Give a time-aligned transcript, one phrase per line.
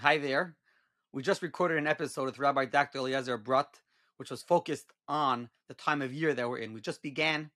[0.00, 0.54] Hi there.
[1.12, 2.98] We just recorded an episode with Rabbi Dr.
[2.98, 3.80] Eliezer Brodt,
[4.16, 6.72] which was focused on the time of year that we're in.
[6.72, 7.50] We just began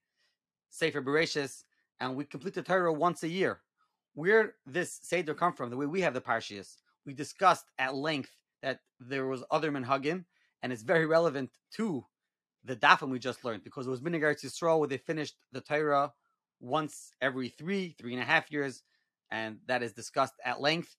[0.69, 1.63] Sefer Bereshis,
[2.01, 3.61] and we complete the Torah once a year.
[4.13, 8.35] Where this Seder come from, the way we have the Parshias, we discussed at length
[8.61, 10.25] that there was other Menhagim,
[10.61, 12.03] and it's very relevant to
[12.65, 16.11] the Dafim we just learned, because it was Minigar Yisrael where they finished the Torah
[16.59, 18.83] once every three, three and a half years,
[19.31, 20.97] and that is discussed at length.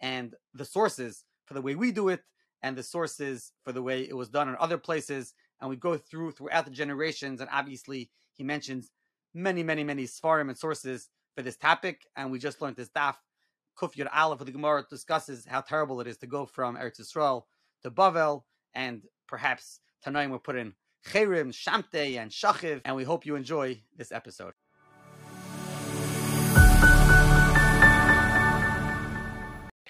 [0.00, 2.22] And the sources for the way we do it,
[2.62, 5.96] and the sources for the way it was done in other places, and we go
[5.96, 7.40] through throughout the generations.
[7.40, 8.90] And obviously, he mentions
[9.34, 12.02] many, many, many svarim and sources for this topic.
[12.16, 13.16] And we just learned this daf
[13.76, 17.00] Kuf Yud Aleph of the Gemara discusses how terrible it is to go from Eretz
[17.00, 17.42] Yisrael
[17.82, 18.42] to Bavel,
[18.74, 20.72] and perhaps tonight we'll put in
[21.06, 24.54] Cherim, Shamte, and Shachiv, and we hope you enjoy this episode.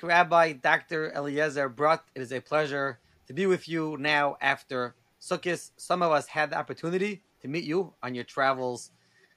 [0.03, 1.13] Rabbi Dr.
[1.13, 5.71] Eliezer Brodt, it is a pleasure to be with you now after Sukkot.
[5.77, 8.91] Some of us had the opportunity to meet you on your travels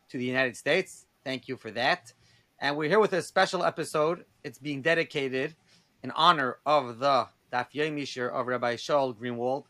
[0.10, 1.06] to the United States.
[1.24, 2.14] Thank you for that.
[2.60, 4.26] And we're here with a special episode.
[4.44, 5.56] It's being dedicated
[6.04, 9.64] in honor of the Daf Yomi of Rabbi Shaul Greenwald.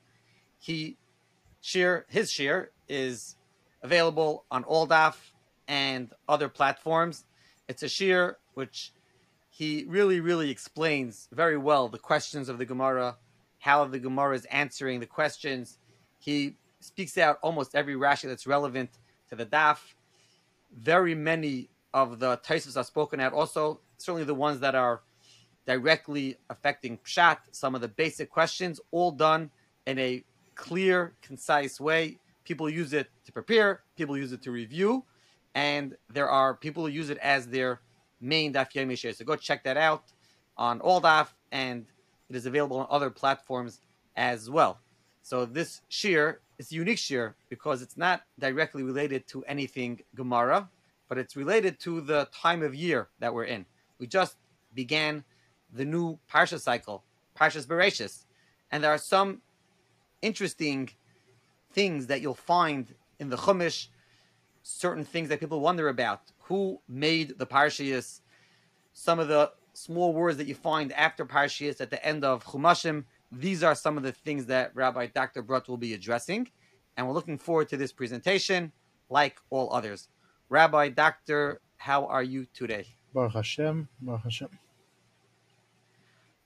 [0.58, 0.98] He
[1.62, 3.36] shir his shir is
[3.84, 5.16] available on all Daf
[5.68, 7.26] and other platforms.
[7.68, 8.92] It's a shir which
[9.60, 13.18] he really, really explains very well the questions of the Gemara,
[13.58, 15.80] how the Gemara is answering the questions.
[16.18, 18.90] He speaks out almost every Rashi that's relevant
[19.28, 19.80] to the Daf.
[20.74, 25.02] Very many of the Taisus are spoken out also, certainly the ones that are
[25.66, 29.52] directly affecting Pshat, some of the basic questions, all done
[29.86, 30.24] in a
[30.56, 32.18] clear, concise way.
[32.46, 35.04] People use it to prepare, people use it to review,
[35.54, 37.82] and there are people who use it as their
[38.22, 39.14] main Daf Yomi Shir.
[39.14, 40.04] So go check that out
[40.58, 41.86] on all Daf, and
[42.30, 43.82] it is available on other platforms
[44.16, 44.80] as well.
[45.22, 50.70] So this Shir is a unique Shir because it's not directly related to anything Gemara,
[51.08, 53.66] but it's related to the time of year that we're in.
[54.00, 54.38] We just
[54.74, 55.24] began
[55.74, 57.04] the new Parsha cycle,
[57.38, 58.26] Parshas Bereshis,
[58.72, 59.42] and there are some
[60.22, 60.90] interesting
[61.72, 63.88] things that you'll find in the Chumash,
[64.64, 68.22] certain things that people wonder about who made the Parshias,
[68.92, 73.06] some of the small words that you find after Parshias at the end of Chumashim.
[73.32, 75.44] These are some of the things that Rabbi Dr.
[75.44, 76.50] Brodt will be addressing.
[76.98, 78.72] And we're looking forward to this presentation,
[79.12, 80.10] like all others.
[80.50, 82.88] Rabbi Doctor, how are you today?
[83.14, 84.50] Baruch Hashem, Baruch Hashem.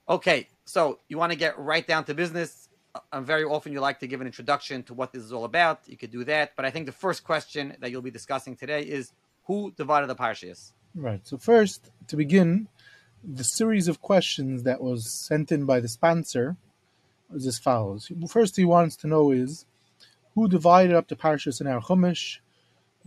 [0.09, 2.68] Okay, so you want to get right down to business.
[2.94, 5.80] Uh, very often you like to give an introduction to what this is all about.
[5.88, 6.58] You could do that.
[6.58, 9.14] But I think the first question that you'll be discussing today is
[9.45, 10.73] who divided the Parshias?
[10.95, 11.25] Right.
[11.27, 12.67] So first, to begin,
[13.23, 16.57] the series of questions that was sent in by the sponsor
[17.33, 18.11] is as follows.
[18.29, 19.65] First, he wants to know is
[20.35, 22.39] who divided up the Parshas in our Chumash.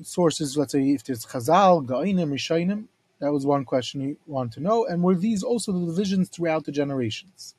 [0.02, 2.86] Sources, let's say, if there's Chazal, Ga'inim, Rishainim.
[3.18, 4.84] That was one question he wanted to know.
[4.84, 7.54] And were these also the divisions throughout the generations?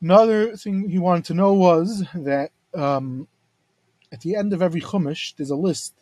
[0.00, 3.26] Another thing he wanted to know was that um,
[4.12, 5.94] at the end of every Chumash, there's a list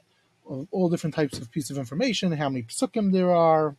[0.51, 3.77] of all different types of pieces of information, how many psukim there are,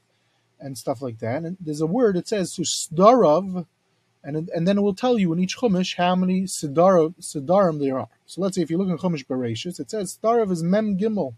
[0.60, 1.44] and stuff like that.
[1.44, 3.66] And there's a word that says susdarav,
[4.24, 8.00] and and then it will tell you in each chumash how many sidarim, sidarim there
[8.00, 8.08] are.
[8.26, 11.34] So let's say if you look in chumash bereshis, it says starav is mem gimel.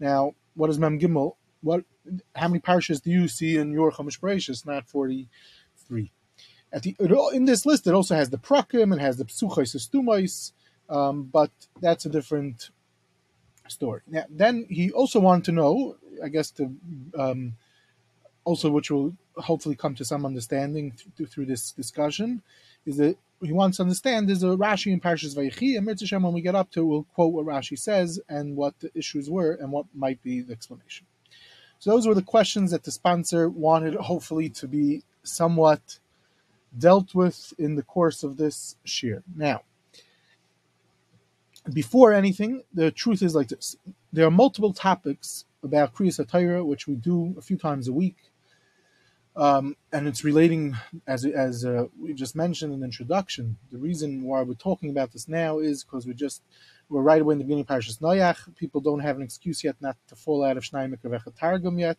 [0.00, 1.34] Now, what is mem gimel?
[1.60, 1.84] What?
[2.34, 4.64] How many parshas do you see in your chumash bereshis?
[4.64, 5.28] Not forty
[5.86, 6.12] three.
[6.72, 6.94] At the
[7.32, 10.52] in this list, it also has the prakim, it has the psuchais estumais,
[10.88, 12.70] um, but that's a different
[13.70, 14.00] story.
[14.06, 16.74] Now, then he also wanted to know, I guess, to
[17.16, 17.54] um,
[18.44, 22.42] also which will hopefully come to some understanding th- through this discussion,
[22.86, 26.32] is that he wants to understand there's a Rashi in Parshas Vayechi, and Mitzvah when
[26.32, 29.70] we get up to, we'll quote what Rashi says and what the issues were and
[29.70, 31.06] what might be the explanation.
[31.78, 36.00] So those were the questions that the sponsor wanted, hopefully, to be somewhat
[36.76, 39.22] dealt with in the course of this shir.
[39.36, 39.62] Now,
[41.74, 43.76] before anything, the truth is like this:
[44.12, 48.16] there are multiple topics about Kriyas Torah, which we do a few times a week,
[49.36, 50.76] um, and it's relating,
[51.06, 53.56] as as uh, we just mentioned in the introduction.
[53.70, 56.42] The reason why we're talking about this now is because we just
[56.88, 58.54] we're right away in the beginning of Parashas Noach.
[58.56, 61.98] People don't have an excuse yet not to fall out of Shnai Mikra Targum yet.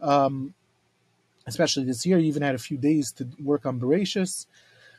[0.00, 0.54] Um,
[1.46, 4.46] especially this year, you even had a few days to work on Bereshis.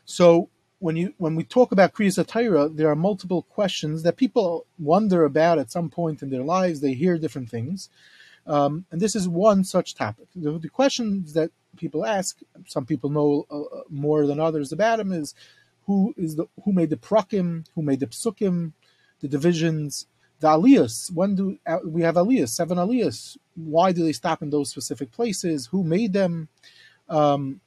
[0.05, 0.49] So
[0.80, 5.25] when you when we talk about Kriyas Torah, there are multiple questions that people wonder
[5.25, 6.81] about at some point in their lives.
[6.81, 7.89] They hear different things,
[8.45, 10.27] um, and this is one such topic.
[10.36, 15.12] The, the, questions that people ask, some people know uh, more than others about them,
[15.12, 15.33] is
[15.86, 18.74] who is the who made the prakim, who made the psukim,
[19.21, 20.07] the divisions,
[20.39, 21.12] the aliyahs.
[21.13, 22.50] When do uh, we have aliyahs?
[22.50, 23.38] Seven aliyahs.
[23.56, 25.68] Why do they stop in those specific places?
[25.68, 26.50] Who made them?
[27.07, 27.62] Um,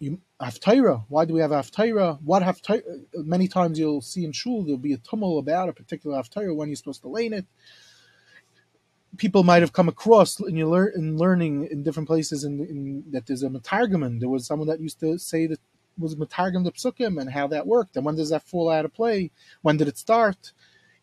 [0.00, 1.04] you, Haftarah.
[1.08, 2.20] Why do we have Haftarah?
[2.22, 2.82] What Haftarah?
[3.14, 6.68] Many times you'll see in shul there'll be a tumult about a particular Haftarah when
[6.68, 7.46] you're supposed to lane it.
[9.16, 13.04] People might have come across in your lear- in learning in different places in, in
[13.10, 14.20] that there's a matargaman.
[14.20, 15.58] There was someone that used to say that
[15.98, 18.94] was matargam the psukim and how that worked and when does that fall out of
[18.94, 19.32] play?
[19.62, 20.52] When did it start?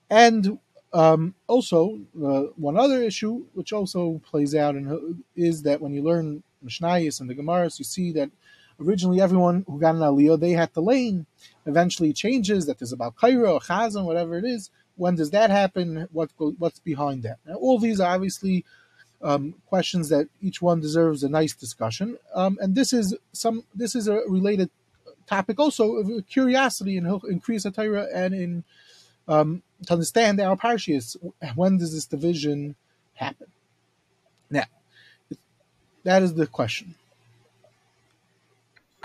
[0.09, 0.59] And
[0.93, 6.01] um, also, uh, one other issue which also plays out in, is that when you
[6.01, 8.31] learn Mishnayos and the Gemaras, you see that
[8.79, 11.25] originally everyone who got an aliyah, they had to lane.
[11.65, 14.69] Eventually changes that there's about kaira or chazan, whatever it is.
[14.95, 16.07] When does that happen?
[16.11, 17.39] What what's behind that?
[17.45, 18.63] Now, all these are obviously
[19.21, 22.17] um, questions that each one deserves a nice discussion.
[22.33, 24.69] Um, and this is some this is a related
[25.27, 28.63] topic also of curiosity in in Kriya Torah and in
[29.27, 31.17] um, to understand our parshas.
[31.55, 32.75] When does this division
[33.15, 33.47] happen?
[34.49, 34.65] Now,
[36.03, 36.95] that is the question.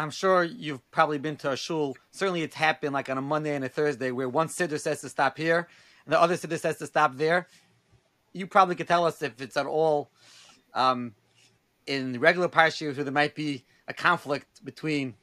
[0.01, 1.95] I'm sure you've probably been to a shul.
[2.11, 5.11] Certainly, it's happened like on a Monday and a Thursday where one siddur says to
[5.11, 5.69] stop here
[6.07, 7.47] and the other siddur says to stop there.
[8.33, 10.11] You probably could tell us if it's at all
[10.73, 11.15] um,
[11.87, 15.17] in regular parshas where there might be a conflict between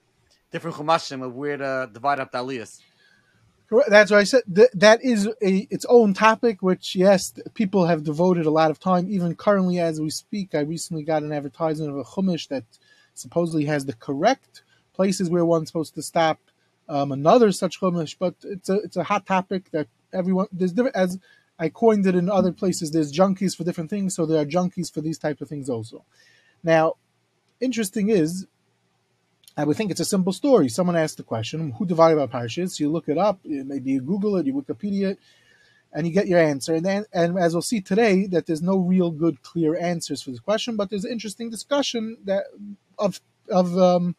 [0.52, 2.80] different chumashim of where to divide up the aliyahs.
[3.88, 4.44] That's what I said.
[4.46, 9.08] That is a its own topic, which yes, people have devoted a lot of time.
[9.10, 12.64] Even currently, as we speak, I recently got an advertisement of a chumash that
[13.16, 14.62] supposedly has the correct
[14.98, 16.40] places where one's supposed to stop.
[16.90, 20.96] Um, another such chumash, but it's a it's a hot topic that everyone there's different
[20.96, 21.20] as
[21.60, 22.92] I coined it in other places.
[22.92, 26.06] There's junkies for different things, so there are junkies for these type of things also.
[26.64, 26.94] Now,
[27.60, 28.48] interesting is,
[29.58, 30.70] I would think it's a simple story.
[30.70, 34.38] Someone asked the question, "Who divided by parashas?" You look it up, maybe you Google
[34.38, 35.20] it, you Wikipedia it,
[35.92, 36.76] and you get your answer.
[36.76, 40.32] And then, and as we'll see today, that there's no real good, clear answers for
[40.32, 42.46] this question, but there's interesting discussion that
[42.98, 44.16] of of um,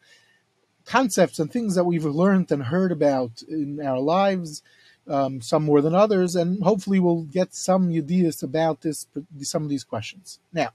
[0.89, 4.63] concepts and things that we've learned and heard about in our lives,
[5.07, 9.05] um, some more than others, and hopefully we'll get some ideas about this,
[9.41, 10.39] some of these questions.
[10.51, 10.69] Now,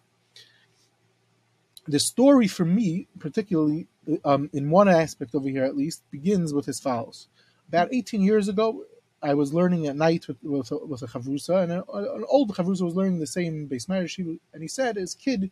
[1.87, 3.89] the story for me, particularly
[4.25, 7.27] um, in one aspect over here at least, begins with as follows.
[7.69, 8.85] About 18 years ago,
[9.21, 12.55] I was learning at night with, with, a, with a chavrusa, and a, an old
[12.55, 15.51] chavrusa was learning the same base marriage, and he said his kid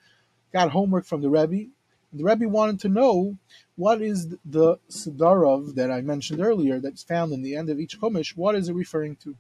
[0.53, 1.71] got homework from the Rebbe,
[2.13, 3.37] the Rebbe wanted to know
[3.77, 7.99] what is the Sidarov that I mentioned earlier that's found in the end of each
[8.01, 9.37] Chumash, what is it referring to?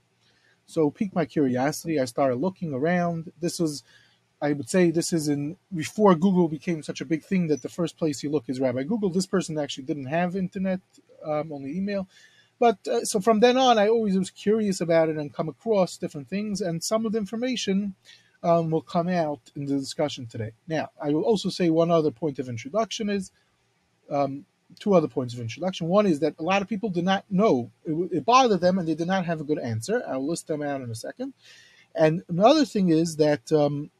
[0.66, 2.00] So piqued my curiosity.
[2.00, 3.32] I started looking around.
[3.40, 3.82] This was,
[4.40, 7.68] I would say, this is in before Google became such a big thing that the
[7.68, 9.10] first place you look is Rabbi Google.
[9.10, 10.80] This person actually didn't have internet,
[11.24, 12.08] um, only email.
[12.58, 15.96] But uh, so from then on, I always was curious about it and come across
[15.96, 17.96] different things, and some of the information
[18.42, 20.52] um, will come out in the discussion today.
[20.66, 23.30] Now, I will also say one other point of introduction is
[24.10, 24.44] um,
[24.78, 25.88] two other points of introduction.
[25.88, 28.88] One is that a lot of people did not know, it, it, bothered them and
[28.88, 30.02] they did not have a good answer.
[30.08, 31.34] I'll list them out in a second.
[31.94, 33.90] And another thing is that um,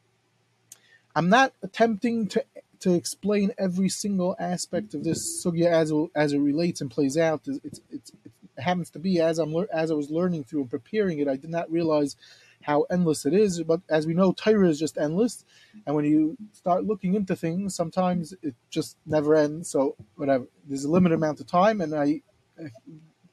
[1.15, 2.43] I'm not attempting to
[2.79, 7.43] to explain every single aspect of this sugya as as it relates and plays out.
[7.45, 8.11] It's, it's,
[8.55, 11.37] it happens to be as I'm as I was learning through and preparing it, I
[11.37, 12.17] did not realize
[12.63, 13.61] how endless it is.
[13.63, 15.45] But as we know, Torah is just endless,
[15.85, 19.69] and when you start looking into things, sometimes it just never ends.
[19.69, 22.21] So whatever, there's a limited amount of time, and I,
[22.59, 22.69] I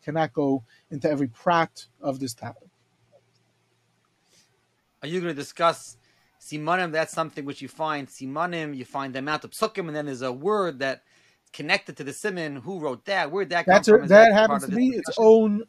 [0.05, 2.69] cannot go into every prat of this topic.
[5.03, 5.97] Are you going to discuss
[6.41, 6.93] simanim?
[6.93, 8.77] That's something which you find simanim.
[8.77, 11.03] You find the amount of psukim, and then there's a word that
[11.53, 12.57] connected to the simon.
[12.57, 13.31] Who wrote that?
[13.31, 14.09] Where that That's come a, from?
[14.09, 15.65] that, that happens to be its own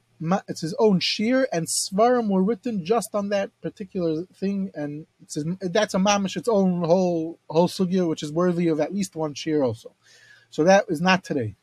[0.48, 5.46] it's his own shear, and svarim were written just on that particular thing, and his,
[5.62, 9.34] that's a mamish its own whole whole sugya, which is worthy of at least one
[9.34, 9.96] shear also.
[10.50, 11.56] So that is not today.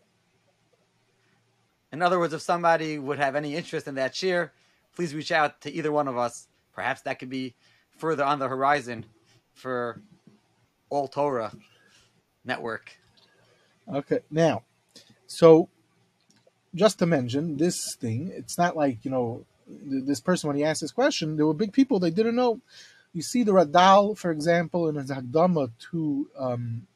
[1.92, 4.52] In other words, if somebody would have any interest in that shear,
[4.94, 6.48] please reach out to either one of us.
[6.74, 7.54] Perhaps that could be
[7.96, 9.06] further on the horizon
[9.54, 10.02] for
[10.90, 11.52] All Torah
[12.44, 12.92] Network.
[13.92, 14.64] Okay, now,
[15.26, 15.68] so
[16.78, 20.80] just to mention this thing, it's not like you know this person when he asked
[20.80, 22.60] this question, there were big people they didn't know.
[23.12, 26.86] You see the Radal, for example, in his Hagdama to um,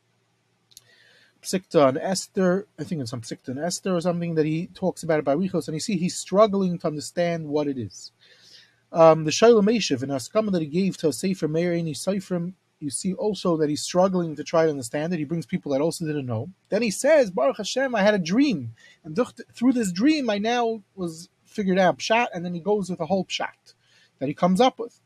[1.43, 5.03] Psikta and Esther, I think it's some Psikta and Esther or something that he talks
[5.03, 8.13] about by Richos, and you see he's struggling to understand what it is.
[8.93, 12.91] Um, the Shoel U'Meshiv, in Askama that he gave to a Sefer Meir Seifrim, you
[12.91, 15.19] see also that he's struggling to try to understand it.
[15.19, 16.51] He brings people that also didn't know.
[16.69, 18.75] Then he says, Baruch Hashem, I had a dream.
[19.05, 19.19] And
[19.55, 23.07] through this dream, I now was figured out pshat, and then he goes with a
[23.07, 23.75] whole pshat
[24.19, 25.01] that he comes up with.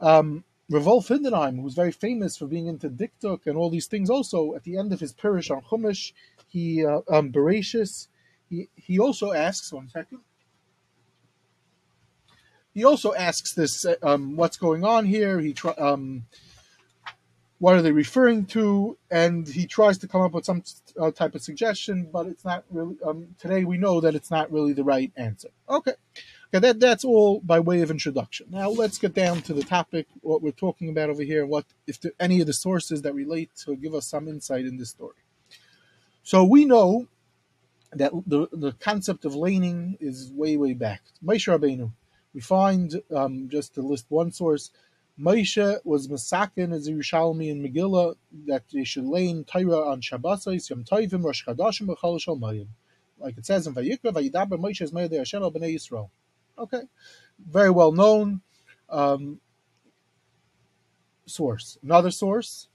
[0.00, 4.54] Um, Revolf Heidenheim, who's very famous for being into diktuk and all these things, also
[4.54, 6.12] at the end of his parish on Chumash,
[6.48, 7.32] he uh, um,
[8.48, 10.20] he he also asks one second.
[12.74, 15.40] He also asks this, uh, um, what's going on here?
[15.40, 16.24] He try, um,
[17.62, 18.98] what are they referring to?
[19.08, 20.64] And he tries to come up with some
[21.00, 22.96] uh, type of suggestion, but it's not really.
[23.06, 25.50] Um, today we know that it's not really the right answer.
[25.68, 25.92] Okay.
[26.48, 28.48] Okay, that, that's all by way of introduction.
[28.50, 32.00] Now let's get down to the topic, what we're talking about over here, what if
[32.00, 35.22] there, any of the sources that relate to give us some insight in this story.
[36.24, 37.06] So we know
[37.92, 41.02] that the, the concept of laning is way, way back.
[41.24, 41.92] Rabbeinu.
[42.34, 44.72] We find, um, just to list one source,
[45.20, 48.14] Moshe was Masakin as a Yerushalmi in Megillah
[48.46, 52.66] that they should lay in Torah on Shabbos, Yom Tovim, Rosh Chodashim, B'chol Shalmayim.
[53.18, 56.08] Like it says in Vayikra, Vayidaber Moshe is Meir Hashem B'nei Yisrael.
[56.58, 56.82] Okay,
[57.38, 58.40] very well known
[58.88, 59.40] um,
[61.26, 61.78] source.
[61.82, 62.68] Another source,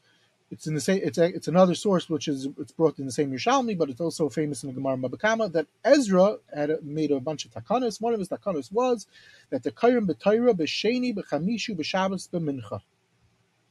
[0.49, 1.01] it's in the same.
[1.03, 3.99] It's a, it's another source which is it's brought in the same Yerushalmi, but it's
[3.99, 7.99] also famous in the Gemara Mabakama that Ezra had made a bunch of takanas.
[7.99, 9.07] One of his takanas was
[9.49, 12.81] that the kayim b'tayra b'sheni b'chamishu b'shabbos b'mincha.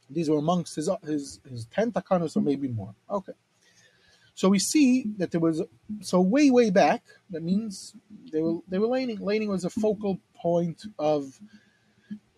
[0.09, 2.93] These were amongst his his his ten takanas or maybe more.
[3.09, 3.33] Okay.
[4.35, 5.63] So we see that there was
[6.01, 7.01] so way way back.
[7.31, 7.95] That means
[8.31, 9.19] they were they were laning.
[9.19, 11.39] Laning was a focal point of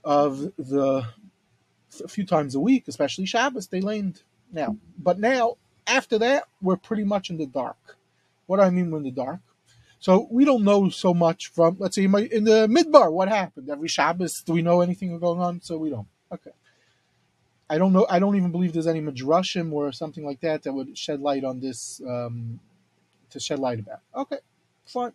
[0.06, 1.06] of the
[2.04, 3.68] a few times a week, especially Shabbos.
[3.68, 5.56] They laned now, but now
[5.88, 7.98] after that we're pretty much in the dark.
[8.46, 9.40] What do I mean we're in the dark?
[10.00, 13.90] So we don't know so much from let's say in the midbar what happened every
[13.90, 14.44] Shabbos.
[14.44, 15.62] Do we know anything going on?
[15.62, 16.08] So we don't.
[16.32, 16.52] Okay.
[17.70, 18.08] I don't know.
[18.10, 21.44] I don't even believe there's any midrashim or something like that that would shed light
[21.44, 22.60] on this um,
[23.30, 24.00] to shed light about.
[24.16, 24.40] Okay,
[24.86, 25.12] fine.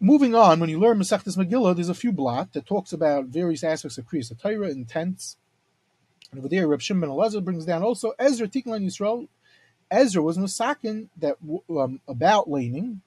[0.00, 3.64] Moving on, when you learn Masechtas Megillah, there's a few blot that talks about various
[3.64, 5.36] aspects of Kriyas Torah, intents.
[6.30, 9.28] And over there, Reb Shimon Elazar brings down also Ezra Tiklan Yisrael.
[9.90, 11.36] Ezra was Masakin that
[11.70, 13.00] um, about laning.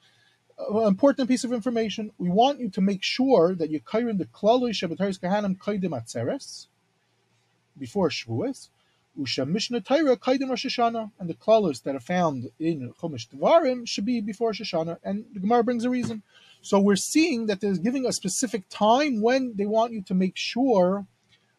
[0.60, 2.12] Uh, important piece of information.
[2.18, 6.68] We want you to make sure that you kairin the klaloi shabbataris kahanim kaidim atzeres
[7.78, 8.70] before Shavuos.
[9.20, 13.86] Usha Mishnah Torah Kaidim Rosh Hashanah, and the klalos that are found in Chumash Devarim
[13.86, 16.24] should be before Shoshana, and the Gemara brings a reason.
[16.62, 20.38] So we're seeing that they're giving a specific time when they want you to make
[20.38, 21.06] sure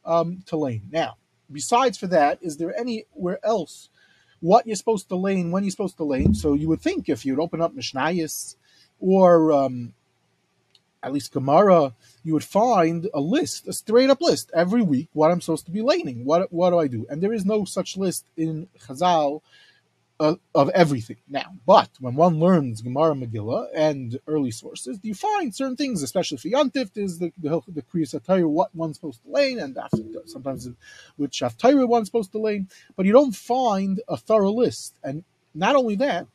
[0.05, 0.89] um, to lane.
[0.91, 1.17] Now,
[1.53, 3.89] besides for that, is there anywhere else
[4.41, 6.35] what you're supposed to lane, when you're supposed to lane?
[6.35, 8.57] So you would think if you'd open up Mishnayis
[9.01, 9.95] or um,
[11.03, 15.31] at least Gemara, you would find a list, a straight up list every week what
[15.31, 16.25] I'm supposed to be laning.
[16.25, 17.07] What what do I do?
[17.11, 19.43] And there is no such list in Chazal
[20.23, 21.53] uh, of everything now.
[21.67, 26.49] But when one learns Gemara Megillah and early sources, you find certain things, especially for
[26.49, 28.15] Yantif, is the the, the Kriyas
[28.49, 30.69] what one's supposed to lane, and after, sometimes
[31.17, 32.69] which Shaftayra one's supposed to lane.
[32.95, 34.97] But you don't find a thorough list.
[35.03, 35.25] And
[35.55, 36.29] not only that,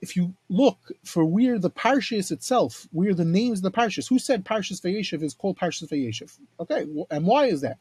[0.00, 4.20] if you look for where the parshas itself, where the names of the parshas, who
[4.20, 6.38] said Parshas Vayeshev is called Parshas Vayeshev?
[6.60, 7.78] Okay, and why is that?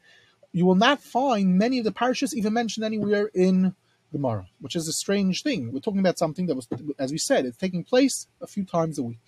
[0.51, 3.75] You will not find many of the parshas even mentioned anywhere in
[4.11, 5.71] Gemara, which is a strange thing.
[5.71, 8.97] We're talking about something that was, as we said, it's taking place a few times
[8.97, 9.19] a week.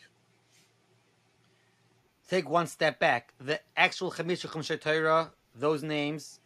[2.30, 3.34] Take one step back.
[3.40, 6.40] The actual Chamisha Torah, those names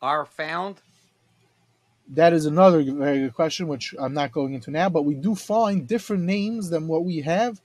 [0.00, 0.80] are found
[2.10, 4.88] that is another very good question, which I'm not going into now.
[4.88, 7.60] But we do find different names than what we have.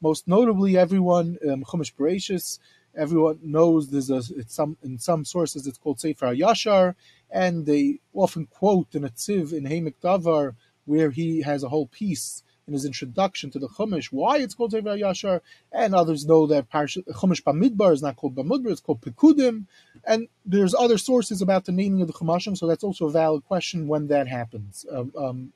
[0.00, 2.58] Most notably, everyone um, Chumash Bereshis,
[2.94, 6.94] everyone knows there's a it's some in some sources it's called Sefer Yashar,
[7.30, 10.54] and they often quote in a tziv in Ha'amek Davar
[10.84, 14.72] where he has a whole piece in his introduction to the Chumash why it's called
[14.72, 15.40] Sefer Yashar,
[15.72, 19.66] and others know that Parsh, Chumash Bamidbar is not called Bamidbar, it's called Pekudim,
[20.04, 23.44] and there's other sources about the naming of the Chumashim, so that's also a valid
[23.46, 25.52] question when that happens um, um,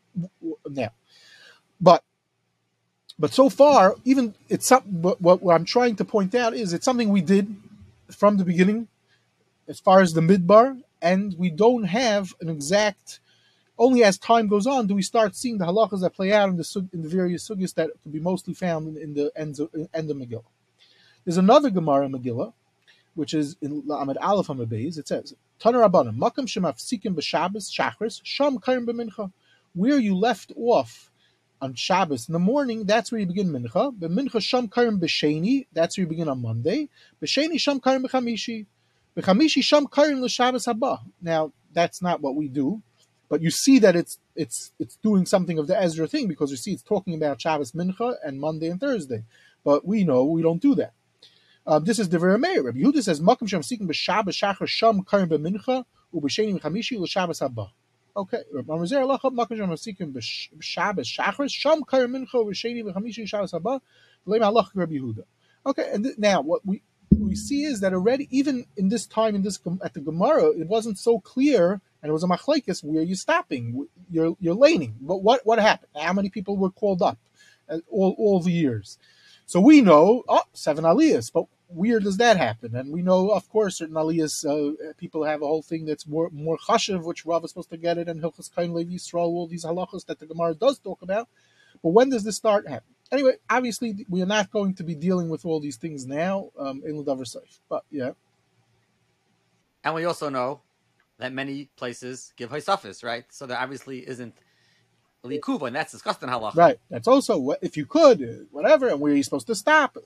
[0.68, 0.90] now.
[1.80, 2.04] But
[3.18, 6.86] but so far, even it's some, what, what I'm trying to point out is it's
[6.86, 7.54] something we did
[8.10, 8.88] from the beginning,
[9.68, 13.20] as far as the midbar, and we don't have an exact
[13.78, 16.56] only as time goes on do we start seeing the halachas that play out in
[16.56, 19.70] the in the various sugyas that could be mostly found in, in the end of,
[19.94, 20.44] end of Megillah.
[21.24, 22.52] There's another Gemara Megillah,
[23.14, 24.98] which is in Lamed Aleph Hamabeis.
[24.98, 29.32] It says, "Tanar Rabbanim Makam Shemafsikim b'Shabbos Shachris Sham Kayim b'Mincha."
[29.74, 31.10] Where you left off
[31.62, 33.96] on Shabbos in the morning, that's where you begin Mincha.
[33.98, 36.88] B'Mincha Sham Kayim b'Sheni, that's where you begin on Monday.
[37.22, 38.66] B'Sheni Sham Kayim b'Chamishi.
[41.22, 42.82] Now that's not what we do.
[43.30, 46.56] But you see that it's it's it's doing something of the Ezra thing because you
[46.56, 49.24] see it's talking about Shabbos Mincha and Monday and Thursday.
[49.62, 50.94] But we know we don't do that.
[51.66, 52.62] Uh, this is very Meir.
[52.64, 57.70] Rabbi Yehuda says, "Makom shem seeking b'Shabbos shachar sham karim b'mincha u'b'sheni chamishi l'Shabbos haba."
[58.16, 63.52] Okay, Rabbi Mazer lacha makom shem seeking b'Shabbos shachar sham karim mincha u'b'sheni v'chamishi l'Shabbos
[63.52, 63.80] haba.
[64.26, 65.22] V'leim halach Rabbi Yehuda.
[65.66, 66.82] Okay, and th- now what we
[67.18, 70.68] we see is that already, even in this time, in this at the Gemara, it
[70.68, 72.82] wasn't so clear, and it was a machlekes.
[72.84, 73.86] Where you stopping?
[74.10, 74.96] You're you're laning.
[75.00, 75.90] But what what happened?
[75.96, 77.18] How many people were called up?
[77.68, 78.98] uh, All all the years.
[79.46, 82.76] So we know, oh, seven aliyahs, but where does that happen?
[82.76, 86.30] And we know, of course, certain aliyahs, uh, people have a whole thing that's more
[86.32, 89.48] more chashiv, which Rav is supposed to get it, and Hilchas Kain Levi Yisrael, all
[89.48, 91.28] these halachas that the Gemara does talk about.
[91.82, 92.94] But when does this start happening?
[93.12, 96.82] Anyway, obviously, we are not going to be dealing with all these things now um,
[96.86, 97.58] in Ladavar Seif.
[97.68, 98.12] But yeah,
[99.84, 100.60] And we also know
[101.18, 103.24] that many places give Haisafis, right?
[103.30, 104.34] So there obviously isn't
[105.24, 106.54] Likuva, and that's discussed in halacha.
[106.56, 106.78] right.
[106.88, 109.98] That's also what if you could, uh, whatever, and where are you supposed to stop?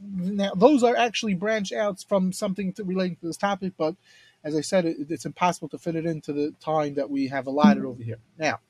[0.00, 3.96] Now, those are actually branch outs from something to relating to this topic, but
[4.44, 7.46] as I said, it, it's impossible to fit it into the time that we have
[7.48, 8.18] allotted over here.
[8.38, 8.60] Now,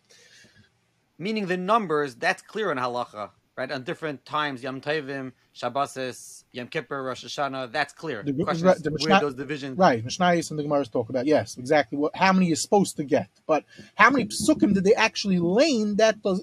[1.18, 3.30] Meaning the numbers, that's clear in halacha,
[3.62, 3.72] right?
[3.72, 8.22] On different times, Yom Tovim, Shabbosis, Yom Kippur, Rosh Hashanah, that's clear.
[8.22, 9.78] The- The question right, is the where those divisions.
[9.78, 13.04] right, Mishnayos and the Gemara's talk about yes, exactly what how many you're supposed to
[13.04, 13.64] get, but
[13.94, 15.96] how many psukim did they actually lane?
[15.96, 16.42] That does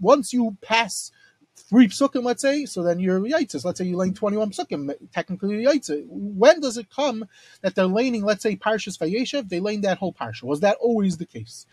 [0.00, 1.10] once you pass
[1.56, 3.64] three psukim, let's say, so then you're yaitzis.
[3.64, 6.04] Let's say you lane twenty one psukim, technically you're yaitzis.
[6.08, 7.26] When does it come
[7.62, 8.24] that they're laning?
[8.24, 10.42] Let's say Parshas Vayeshev, they lane that whole parsha.
[10.44, 11.66] Was that always the case?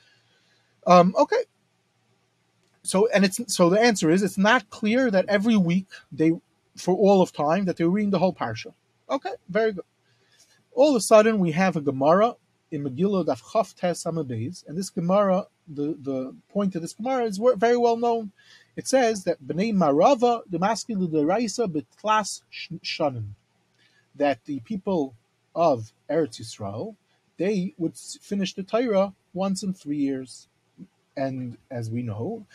[0.88, 1.44] Um, okay.
[2.86, 6.32] So and it's so the answer is it's not clear that every week they
[6.78, 8.74] for all of time that they're reading the whole parsha.
[9.10, 9.86] Okay, very good.
[10.74, 12.36] All of a sudden we have a Gemara
[12.72, 14.06] in Megillah Daf Chaf Tes
[14.68, 18.32] and this Gemara, the, the point of this Gemara is very well known.
[18.76, 22.42] It says that Bnei Marava the the Raisa betlas
[22.84, 23.28] shanim,
[24.16, 25.16] that the people
[25.56, 26.96] of Eretz Yisrael
[27.38, 30.48] they would finish the Torah once in three years,
[31.18, 32.46] and as we know,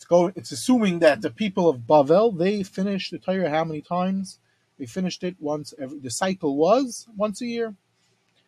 [0.00, 0.32] it's going.
[0.34, 4.38] It's assuming that the people of Bavel they finished the Torah how many times?
[4.78, 5.74] They finished it once.
[5.78, 7.74] Every, the cycle was once a year.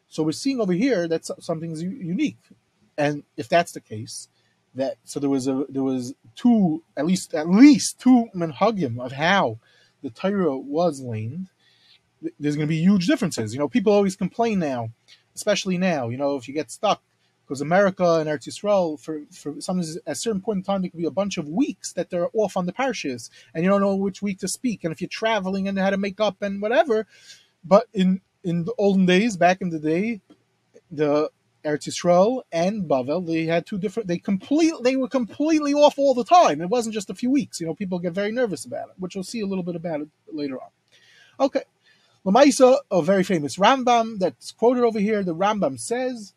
[0.09, 2.38] So we're seeing over here that something's unique,
[2.97, 4.29] and if that's the case,
[4.75, 9.12] that so there was a there was two at least at least two menhagim of
[9.12, 9.59] how
[10.03, 11.49] the Torah was laned.
[12.23, 13.53] Th- There's going to be huge differences.
[13.53, 14.88] You know, people always complain now,
[15.35, 16.09] especially now.
[16.09, 17.03] You know, if you get stuck
[17.53, 20.91] because America and Eretz Yisrael, for for sometimes at a certain point in time, there
[20.91, 23.83] could be a bunch of weeks that they're off on the parshas, and you don't
[23.83, 24.85] know which week to speak.
[24.85, 27.07] And if you're traveling and how to make up and whatever,
[27.62, 30.23] but in in the olden days, back in the day,
[30.91, 31.31] the
[31.62, 34.09] Eretz Yisrael and Bavel, they had two different.
[34.09, 34.73] They complete.
[34.83, 36.62] They were completely off all the time.
[36.62, 37.61] It wasn't just a few weeks.
[37.61, 40.01] You know, people get very nervous about it, which we'll see a little bit about
[40.01, 40.71] it later on.
[41.38, 41.65] Okay,
[42.25, 45.23] Lamaisa, a very famous Rambam that's quoted over here.
[45.23, 46.33] The Rambam says,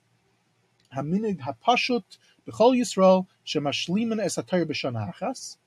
[0.96, 2.04] "Haminig hapashut
[2.48, 5.58] b'chol Yisrael shemashlimen es hatayr achas."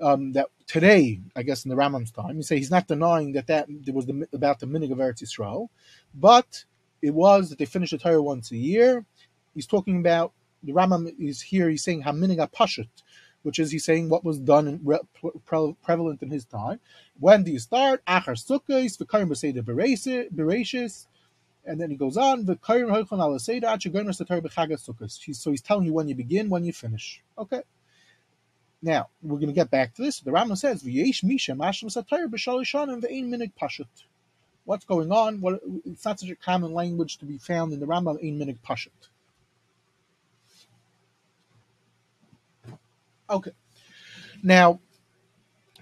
[0.00, 3.46] Um, that today, I guess in the Rambam's time, you say he's not denying that
[3.46, 5.68] that there was the, about the minig of Eretz Yisrael,
[6.14, 6.64] but
[7.00, 9.06] it was that they finished the Torah once a year.
[9.54, 11.70] He's talking about the Rambam is here.
[11.70, 12.88] He's saying haminig hapashut,
[13.42, 14.98] which is he's saying what was done and re-
[15.46, 16.80] pre- prevalent in his time.
[17.18, 18.04] When do you start?
[18.06, 21.06] Achar sukkos v'karim b'seder bereshis,
[21.66, 22.54] and then he goes on So
[25.50, 27.22] he's telling you when you begin, when you finish.
[27.36, 27.62] Okay.
[28.82, 30.20] Now we're going to get back to this.
[30.20, 30.82] The Rambam says.
[34.64, 35.40] What's going on?
[35.40, 38.58] What it's not such a common language to be found in the Rambam ein minig
[38.66, 38.90] pashut.
[43.28, 43.52] Okay.
[44.42, 44.80] Now,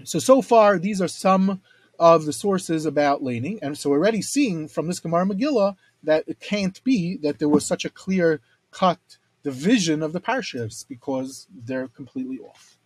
[0.04, 1.60] so so far these are some
[1.98, 6.24] of the sources about laning, and so we're already seeing from this Gemara Megillah that
[6.26, 11.46] it can't be that there was such a clear cut division of the parshas because
[11.54, 12.78] they're completely off.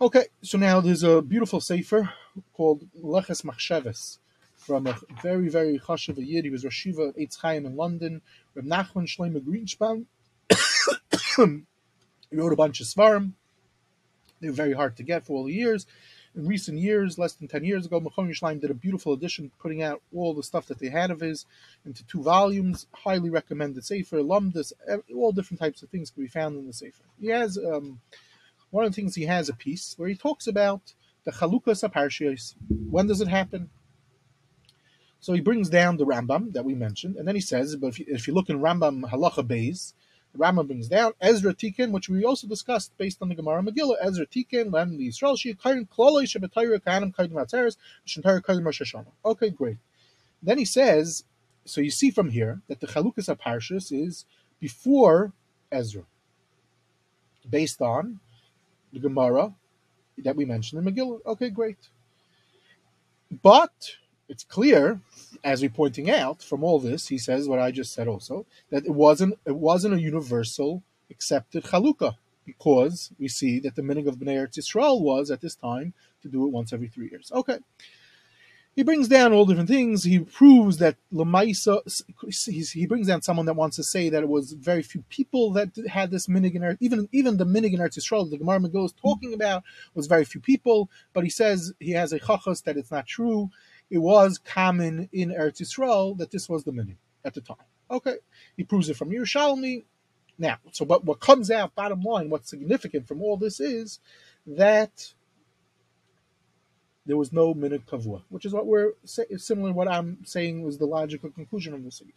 [0.00, 2.10] Okay, so now there's a beautiful sefer
[2.54, 4.18] called Leches Machsheves
[4.56, 6.44] from a very, very chashav yid.
[6.44, 8.22] He was Rashiva at Eitz Chaim in London.
[8.54, 10.06] Reb Nachman Shlomo Greenspan.
[12.30, 13.32] he wrote a bunch of svarim.
[14.40, 15.86] They were very hard to get for all the years.
[16.36, 19.82] In recent years, less than 10 years ago, Mechon Yerushalayim did a beautiful edition, putting
[19.82, 21.44] out all the stuff that they had of his
[21.84, 22.86] into two volumes.
[22.92, 24.72] Highly recommended Sefer, Lumdus,
[25.14, 27.02] all different types of things can be found in the Sefer.
[27.20, 28.00] He has, um,
[28.70, 32.54] one of the things he has a piece where he talks about the Chalukas HaParshios.
[32.68, 33.70] When does it happen?
[35.18, 37.98] So he brings down the Rambam that we mentioned, and then he says, but if
[37.98, 39.92] you, if you look in Rambam Halacha Beis,
[40.36, 43.96] Rambam brings down Ezra Tikin, which we also discussed based on the Gemara Megillah.
[44.00, 48.80] Ezra Tikin, Len the Yisrael Shi Kain Klolei Shabbatayra Kahanim Kaidim Atzeres Shantayra Kaidim Rosh
[48.80, 49.12] Hashanah.
[49.24, 49.78] Okay, great.
[50.42, 51.24] Then he says,
[51.64, 54.24] so you see from here that the Chalukas Parshas is
[54.60, 55.32] before
[55.72, 56.04] Ezra,
[57.48, 58.20] based on
[58.92, 59.54] the Gemara
[60.18, 61.24] that we mentioned in Megillah.
[61.26, 61.88] Okay, great.
[63.42, 63.96] But
[64.30, 65.00] it's clear,
[65.42, 68.86] as we're pointing out from all this, he says what I just said also, that
[68.86, 72.14] it wasn't it wasn't a universal accepted chalukah
[72.46, 76.28] because we see that the meaning of Bnei Eretz Yisrael was at this time to
[76.28, 77.30] do it once every three years.
[77.32, 77.58] Okay.
[78.76, 80.04] He brings down all different things.
[80.04, 81.82] He proves that Lamaisa,
[82.72, 85.70] he brings down someone that wants to say that it was very few people that
[85.88, 89.34] had this minig in even even the minig in Eretz Yisrael, the Gemara is talking
[89.34, 89.64] about
[89.94, 90.88] was very few people.
[91.12, 93.50] But he says he has a chachas that it's not true
[93.90, 97.56] it was common in Eretz Yisrael that this was the minig at the time.
[97.90, 98.16] Okay,
[98.56, 99.84] he proves it from Yerushalmi.
[100.38, 103.98] Now, so but what comes out, bottom line, what's significant from all this is
[104.46, 105.12] that
[107.04, 110.78] there was no minig kavua, which is what we're similar to what I'm saying was
[110.78, 112.14] the logical conclusion of the series.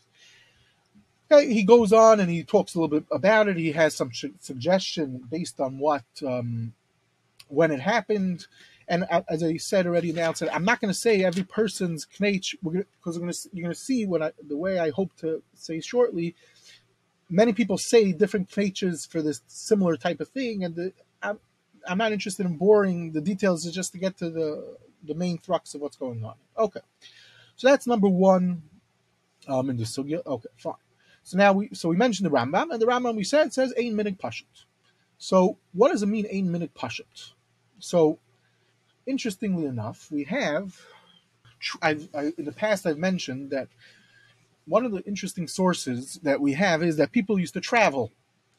[1.32, 3.58] Okay, he goes on and he talks a little bit about it.
[3.58, 6.74] He has some suggestion based on what um,
[7.48, 8.46] when it happened
[8.88, 12.06] and as I said already in the announced, I'm not going to say every person's
[12.20, 13.18] knach because
[13.54, 16.36] you're going to see what I, the way I hope to say shortly.
[17.30, 21.40] Many people say different knachs for this similar type of thing, and the, I'm,
[21.88, 23.64] I'm not interested in boring the details.
[23.72, 26.36] Just to get to the the main thrust of what's going on.
[26.58, 26.82] Okay,
[27.56, 28.64] so that's number one
[29.48, 30.26] um, in the sugya.
[30.26, 30.74] Okay, fine.
[31.24, 33.96] So now we so we mentioned the Rambam, and the Rambam we said says ein
[33.96, 34.66] minig pashut.
[35.18, 37.32] So what does it mean ein minig pashut?
[37.80, 38.20] So
[39.06, 40.80] interestingly enough, we have,
[41.82, 43.68] I've, I, in the past, I've mentioned that
[44.66, 48.12] one of the interesting sources that we have is that people used to travel,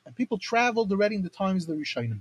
[0.04, 2.20] and people traveled already in the times of the Rishonim.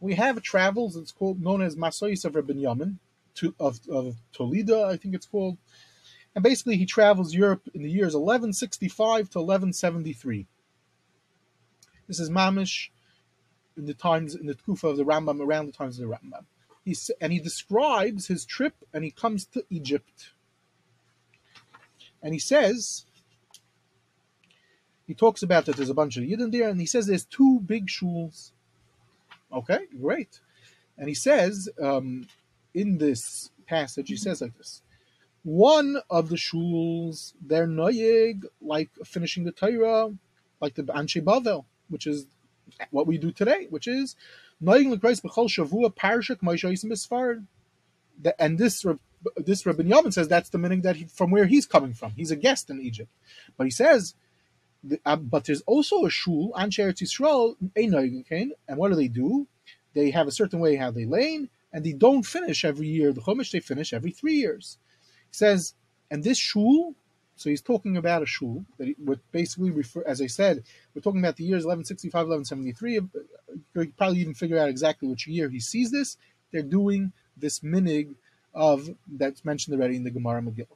[0.00, 0.96] We have travels.
[0.96, 2.96] It's called known as Masois of Rabbi Yamin,
[3.36, 5.58] to, of, of Tudela, I think it's called.
[6.34, 10.46] And basically, he travels Europe in the years 1165 to 1173.
[12.06, 12.88] This is Mamish
[13.76, 16.44] in the times in the Kufa of the Rambam, around the times of the Rambam.
[16.88, 20.30] He, and he describes his trip and he comes to Egypt.
[22.22, 23.04] And he says,
[25.06, 27.60] he talks about that there's a bunch of Yidden there, and he says there's two
[27.60, 28.52] big shuls.
[29.52, 30.40] Okay, great.
[30.96, 32.26] And he says, um,
[32.72, 34.80] in this passage, he says like this.
[35.42, 40.10] One of the shuls, they're noyig, like finishing the Torah,
[40.60, 42.26] like the Anshe Bavel, which is
[42.90, 44.16] what we do today, which is
[48.38, 48.84] and this
[49.36, 52.12] this Rabbi Yamin says that's the meaning that he, from where he's coming from.
[52.12, 53.10] He's a guest in Egypt,
[53.56, 54.14] but he says,
[55.04, 57.56] uh, but there's also a shul on Eretz Yisrael
[58.68, 59.46] and what do they do?
[59.94, 63.12] They have a certain way how they lane, and they don't finish every year.
[63.12, 64.78] The Chumash they finish every three years.
[65.30, 65.74] He says,
[66.10, 66.94] and this shul
[67.38, 71.20] so he's talking about a shul that would basically refer, as I said, we're talking
[71.20, 72.94] about the years 1165, 1173.
[72.94, 73.10] You
[73.72, 76.16] could probably even figure out exactly which year he sees this.
[76.50, 78.16] They're doing this minig
[78.52, 80.66] of that's mentioned already in the Gemara Megillah.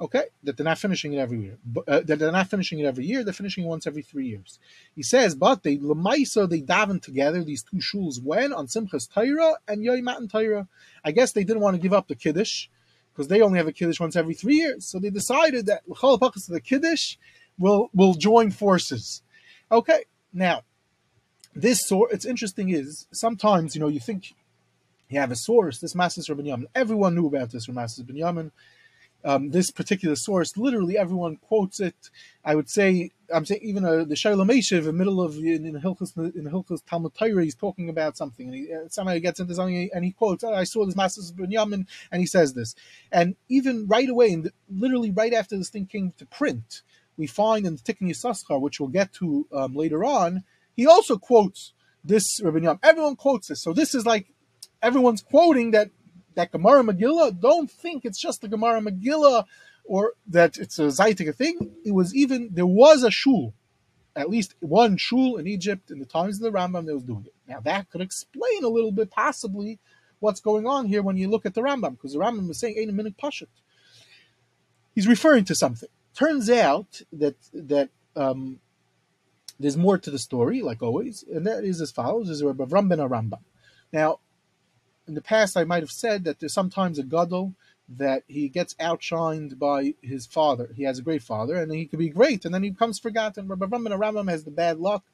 [0.00, 1.58] Okay, that they're not finishing it every year.
[1.64, 3.22] But, uh, that they're not finishing it every year.
[3.22, 4.58] They're finishing it once every three years.
[4.96, 9.56] He says, but they lemaisa they daven together these two shuls when on Simchas Torah
[9.68, 10.66] and Yoy Matan Torah.
[11.04, 12.68] I guess they didn't want to give up the kiddush
[13.12, 14.90] because they only have a kiddush once every three years.
[14.90, 17.16] So they decided that l'chol pachas the kiddush
[17.58, 19.22] will will join forces.
[19.70, 20.62] Okay, now
[21.54, 22.12] this source.
[22.12, 24.34] It's interesting is sometimes you know you think
[25.08, 25.78] you have a source.
[25.78, 26.66] This Masis Rabban Yamin.
[26.74, 28.50] Everyone knew about this from Masis Rabban Yamin
[29.24, 32.10] um, this particular source, literally everyone quotes it.
[32.44, 35.64] I would say, I'm saying even uh, the Shoel U'Meshiv in the middle of in,
[35.64, 39.40] in Hilchus in Hilchus Talmud Torah, he's talking about something, and he, uh, somebody gets
[39.40, 42.74] into something, and he quotes, oh, "I saw this Master Yamin," and he says this,
[43.10, 46.82] and even right away, and literally right after this thing came to print,
[47.16, 51.16] we find in the Tikkun Yisachar, which we'll get to um, later on, he also
[51.16, 51.72] quotes
[52.04, 52.80] this Rabbi Yam.
[52.82, 54.32] Everyone quotes this, so this is like
[54.82, 55.90] everyone's quoting that
[56.34, 59.44] that Gemara Megillah, don't think it's just the Gemara Megillah
[59.84, 61.72] or that it's a Zaitika thing.
[61.84, 63.54] It was even, there was a shul,
[64.14, 67.26] at least one shul in Egypt in the times of the Rambam that was doing
[67.26, 67.34] it.
[67.48, 69.78] Now that could explain a little bit possibly
[70.20, 72.76] what's going on here when you look at the Rambam, because the Rambam was saying,
[72.78, 73.48] ain't a minute pashut.
[74.94, 75.88] He's referring to something.
[76.14, 78.60] Turns out that, that, um,
[79.58, 82.88] there's more to the story, like always, and that is as follows: is Rabbi Ram
[82.88, 83.38] ben Rambam.
[83.92, 84.18] Now,
[85.12, 87.54] in the past I might have said that there's sometimes a gadol
[87.86, 90.70] that he gets outshined by his father.
[90.74, 93.46] He has a great father, and he could be great, and then he becomes forgotten.
[93.46, 95.04] Rabbi Rambam has the bad luck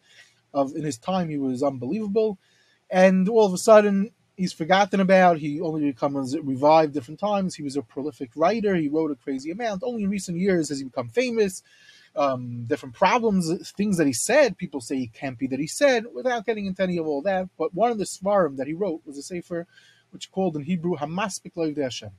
[0.55, 2.39] of in his time he was unbelievable,
[2.89, 5.39] and all of a sudden he's forgotten about.
[5.39, 7.57] He only becomes revived different times.
[7.57, 8.77] He was a prolific writer.
[8.77, 9.83] He wrote a crazy amount.
[9.83, 11.65] Only in recent years has he become famous.
[12.19, 14.59] Um, different problems, things that he said.
[14.59, 17.49] People say he can't be that he said, without getting into any of all that.
[17.57, 19.69] But one of the svarim that he wrote was a sefer,
[20.11, 22.11] which called in Hebrew Hamaspik Lev de Hashem.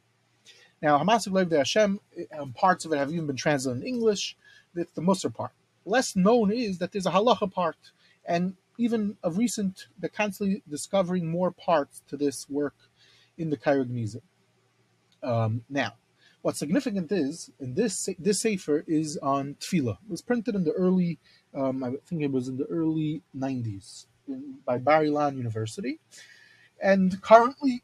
[0.82, 2.00] Now, Hamaspik Lev de Hashem,
[2.40, 4.38] um, parts of it have even been translated in English.
[4.74, 5.52] That's the Musar part.
[5.86, 7.76] Less known is that there's a halacha part,
[8.26, 12.76] and even of recent, they're constantly discovering more parts to this work
[13.38, 13.86] in the Cairo
[15.22, 15.96] Um, now,
[16.41, 19.97] what's significant is, in this this sefer is on tefillah.
[20.06, 21.19] It was printed in the early,
[21.56, 25.99] um, I think it was in the early 90s in, by Bar Ilan University.
[26.82, 27.84] And currently,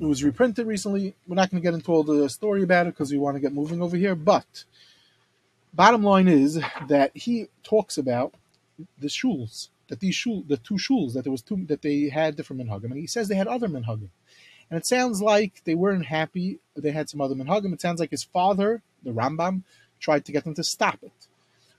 [0.00, 1.14] it was reprinted recently.
[1.26, 3.40] We're not going to get into all the story about it because we want to
[3.40, 4.14] get moving over here.
[4.14, 4.64] But
[5.74, 8.34] bottom line is that he talks about
[8.98, 12.36] the shuls that these shul, the two shuls that there was two that they had
[12.36, 14.08] different minhagim, and he says they had other minhagim,
[14.70, 16.58] and it sounds like they weren't happy.
[16.76, 17.72] They had some other minhagim.
[17.72, 19.62] It sounds like his father, the Rambam,
[20.00, 21.12] tried to get them to stop it.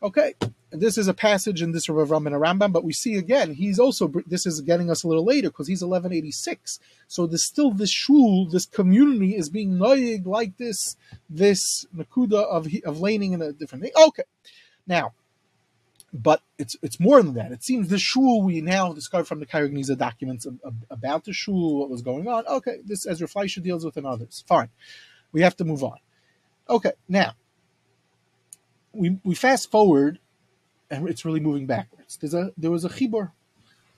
[0.02, 0.36] Okay,
[0.72, 3.56] and this is a passage in this Rav Ram and Rambam, but we see again
[3.56, 6.80] he's also this is getting us a little later because he's 1186.
[7.08, 10.98] So there's still this shul, this community is being noyig like this,
[11.30, 13.94] this nakuda of of laning in a different thing.
[14.00, 14.24] Okay,
[14.86, 15.14] now
[16.14, 17.52] but it's it's more than that.
[17.52, 20.48] It seems the shul we now discover from the Cairo Geniza documents
[20.90, 22.46] about the shul, what was going on.
[22.48, 24.44] Okay, this Ezra Fleischer deals with and others.
[24.48, 24.70] Fine,
[25.32, 25.98] we have to move on.
[26.70, 27.34] Okay, now
[28.94, 30.20] we we fast forward,
[30.90, 32.18] and it's really moving backwards.
[32.18, 33.32] There's a there was a chibur,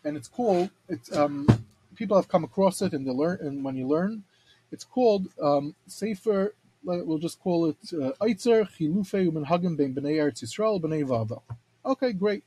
[0.04, 1.48] and it's called it's um
[1.95, 4.24] people have come across it and they learn and when you learn,
[4.72, 6.56] it's called um Sefer.
[6.82, 11.43] We'll just call it uh, Eitzer Chilufe Umenhagim Ben Bnei Eretz Yisrael Bnei Vavel.
[11.86, 12.44] Okay, great.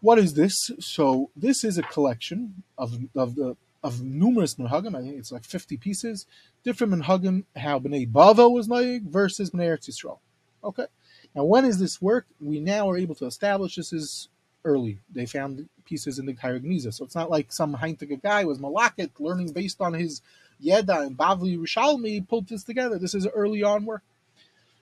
[0.00, 0.70] What is this?
[0.80, 4.96] So this is a collection of of the of numerous minhagim.
[4.96, 6.26] I think it's like fifty pieces.
[6.64, 10.18] Different minhagim how Bnei Bavel was naig versus Bnei Eretz Yisrael.
[10.64, 10.86] Okay.
[11.34, 12.26] Now, when is this work?
[12.40, 14.28] We now are able to establish this is
[14.64, 14.98] early.
[15.10, 16.92] They found pieces in the Cairo Geniza.
[16.92, 20.20] So it's not like some Heintige guy was malakit learning based on his
[20.62, 22.98] Yeda and Bavli Rishalmi pulled this together.
[22.98, 24.02] This is early on work.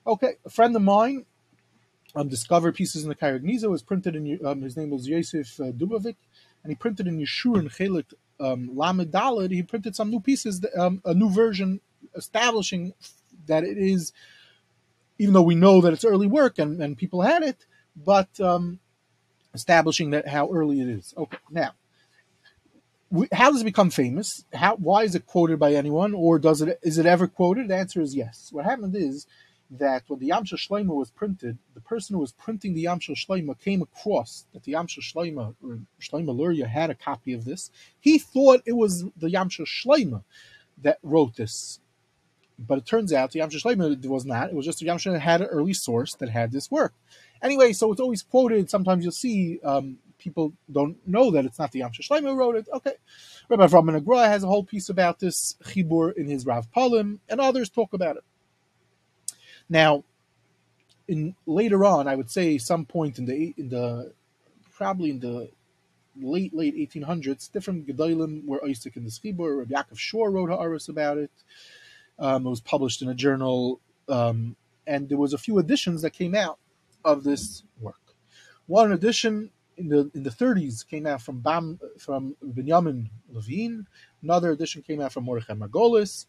[0.06, 1.24] Okay, a friend of mine
[2.14, 5.60] um, discovered pieces in the Cairo Geniza was printed in um, his name was Yosef
[5.60, 6.16] uh, Dubovic,
[6.62, 9.50] and he printed in Yeshur and Chelik um, Lamed Dalad.
[9.50, 11.80] He printed some new pieces, um, a new version
[12.14, 12.94] establishing
[13.46, 14.12] that it is,
[15.18, 18.80] even though we know that it's early work and, and people had it, but um,
[19.54, 21.14] establishing that how early it is.
[21.16, 21.72] Okay, now.
[23.12, 24.44] We, how does it become famous?
[24.54, 27.66] How why is it quoted by anyone, or does it is it ever quoted?
[27.66, 28.50] The answer is yes.
[28.52, 29.26] What happened is
[29.70, 33.58] that when the Yamshel Shleima was printed, the person who was printing the Yamshel Shleima
[33.58, 37.70] came across that the Yamshel Shleima, or Shleima Luria had a copy of this.
[38.00, 40.24] He thought it was the Yamshel Shleima
[40.82, 41.78] that wrote this.
[42.58, 44.50] But it turns out the Yamshel Shleima was not.
[44.50, 46.94] It was just the Yamshel had an early source that had this work.
[47.42, 48.68] Anyway, so it's always quoted.
[48.68, 52.56] Sometimes you'll see um, people don't know that it's not the Yamshel Shleima who wrote
[52.56, 52.68] it.
[52.72, 52.94] Okay.
[53.48, 57.40] Rabbi Avram Agra has a whole piece about this Chibur in his Rav Palim, and
[57.40, 58.24] others talk about it.
[59.70, 60.04] Now,
[61.08, 64.12] in later on, I would say some point in the in the
[64.74, 65.50] probably in the
[66.20, 69.58] late late 1800s, different gedolim were Isaac in the Schibur.
[69.58, 71.30] Rabbi Yaakov Shor wrote Haaretz about it.
[72.18, 74.56] Um, it was published in a journal, um,
[74.86, 76.58] and there was a few editions that came out
[77.04, 77.96] of this work.
[78.66, 83.86] One edition in the in the 30s came out from Bam from Benjamin Lewin.
[84.22, 86.26] Another edition came out from Mordechai Margolis,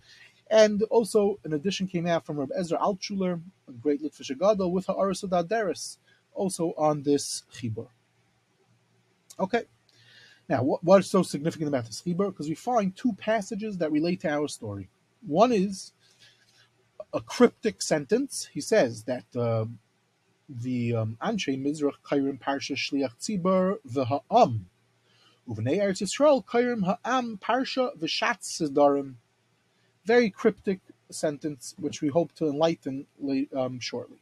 [0.51, 4.85] and also, an edition came out from Rabbi Ezra Altshuler, a great Litvish Gadol, with
[4.87, 5.97] Ha'aris Deris,
[6.33, 7.87] also on this Chibur.
[9.39, 9.63] Okay.
[10.49, 12.31] Now, what, what is so significant about this Chibur?
[12.31, 14.89] Because we find two passages that relate to our story.
[15.25, 15.93] One is
[17.13, 18.49] a cryptic sentence.
[18.51, 19.67] He says that uh,
[20.49, 24.65] the um, Anshe Mizrach Kairim Parsha Shliach Tzibur v'ha'am
[25.47, 29.13] Uvnei Eretz Yisrael Kairim Ha'am Parsha v'shatz Sidarim
[30.05, 33.05] very cryptic sentence, which we hope to enlighten
[33.55, 34.17] um, shortly.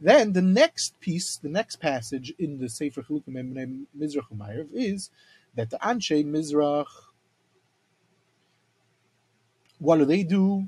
[0.00, 5.10] Then the next piece, the next passage in the Sefer Chilukim Mizrach Umayrev is
[5.54, 6.86] that the Anshe Mizrach,
[9.78, 10.66] what do they do?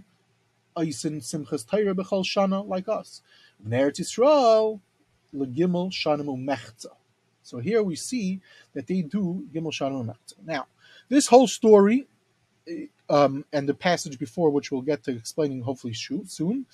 [0.76, 3.22] Aisin Simchas Torah Bechal Shana, like us.
[3.66, 4.80] Eretz Yisrael,
[5.34, 6.92] Legimel Shanim Umechza.
[7.42, 8.40] So here we see
[8.74, 10.34] that they do Gimel Shanim Umechza.
[10.44, 10.66] Now,
[11.08, 12.06] this whole story
[13.08, 16.66] um, and the passage before, which we'll get to explaining hopefully soon,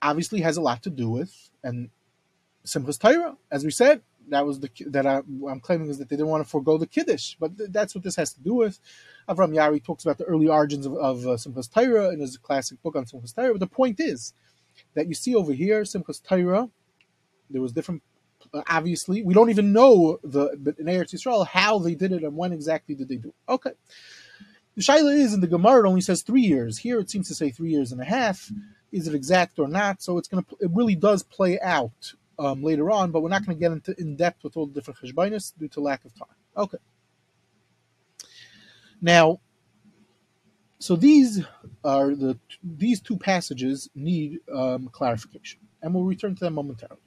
[0.00, 1.90] obviously has a lot to do with and
[2.68, 6.16] Simchas Torah, as we said, that was the that I, am claiming is that they
[6.16, 8.78] didn't want to forego the kiddush, but th- that's what this has to do with.
[9.28, 12.82] Avram Yaari talks about the early origins of, of uh, Simchas Torah in his classic
[12.82, 13.52] book on Simchas Torah.
[13.52, 14.34] But the point is
[14.94, 16.68] that you see over here Simchas Torah,
[17.48, 18.02] there was different.
[18.52, 22.36] Uh, obviously, we don't even know the in Eretz Yisrael how they did it and
[22.36, 23.32] when exactly did they do.
[23.48, 23.72] Okay,
[24.78, 26.78] the shaila is in the Gemara it only says three years.
[26.78, 28.48] Here it seems to say three years and a half.
[28.92, 30.00] Is it exact or not?
[30.00, 30.44] So it's gonna.
[30.60, 34.00] It really does play out um, later on, but we're not going to get into
[34.00, 36.36] in depth with all the different cheshbainis due to lack of time.
[36.56, 36.78] Okay.
[39.02, 39.40] Now,
[40.78, 41.44] so these
[41.82, 47.02] are the these two passages need um, clarification, and we'll return to them momentarily.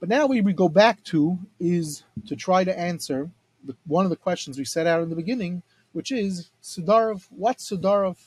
[0.00, 3.30] But now we go back to is to try to answer
[3.64, 5.62] the, one of the questions we set out in the beginning,
[5.94, 7.26] which is Sudarov.
[7.30, 8.18] What's Sudarov?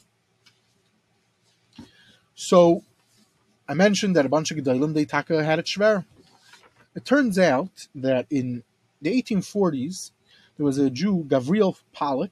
[2.33, 2.83] So
[3.67, 6.05] I mentioned that a bunch of Gedolim, they taka had it shver.
[6.95, 8.63] It turns out that in
[9.01, 10.11] the 1840s,
[10.55, 12.31] there was a Jew, Gavriel Pollock,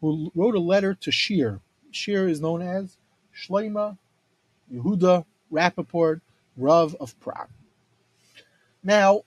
[0.00, 1.60] who wrote a letter to Shir.
[1.90, 2.96] Shir is known as
[3.36, 3.98] Shleima
[4.72, 6.20] Yehuda Rappaport,
[6.56, 7.50] Rav of Prague.
[8.82, 9.22] Now,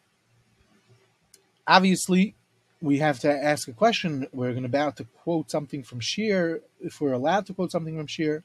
[1.67, 2.36] obviously,
[2.82, 4.28] we have to ask a question.
[4.32, 7.98] We're going to about to quote something from Shir, if we're allowed to quote something
[7.98, 8.44] from Shir.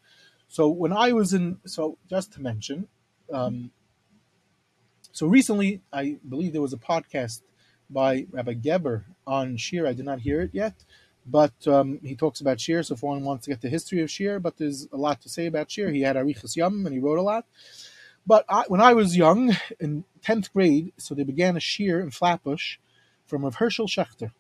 [0.49, 2.89] So when I was in, so just to mention,
[3.33, 3.71] um,
[5.13, 7.43] so recently I believe there was a podcast
[7.89, 9.87] by Rabbi Geber on Shir.
[9.87, 10.85] I did not hear it yet,
[11.27, 12.83] but um, he talks about Shir.
[12.83, 15.29] So if one wants to get the history of Shir, but there's a lot to
[15.29, 15.91] say about Shir.
[15.91, 17.47] He had Arichas Yom and he wrote a lot.
[18.27, 22.11] But I, when I was young, in tenth grade, so they began a Shir in
[22.11, 22.79] Flatbush
[23.35, 24.31] from Rav Hershel Schachter,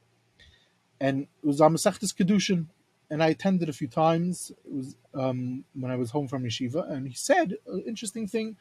[1.00, 2.66] and it was on Masechtas Kedushin
[3.10, 4.52] and I attended a few times.
[4.64, 8.56] It was um, when I was home from yeshiva, and he said an interesting thing.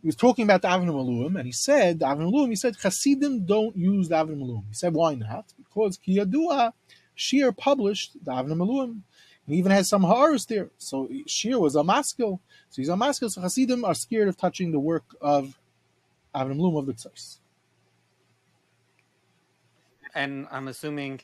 [0.00, 2.50] He was talking about the Avnei Miluim, and he said the Avnei Miluim.
[2.50, 4.68] He said Hasidim don't use the Avnei Miluim.
[4.68, 5.52] He said why not?
[5.56, 6.72] Because Kiyadua
[7.16, 9.00] Shir published the Avnei Miluim.
[9.48, 10.70] He even has some ha'aris there.
[10.78, 12.40] So Shir was a maskil.
[12.70, 13.28] So he's a maskil.
[13.28, 15.58] So Hasidim are scared of touching the work of
[16.32, 17.38] Avnei Miluim of the Tzais.
[20.14, 21.20] And I'm assuming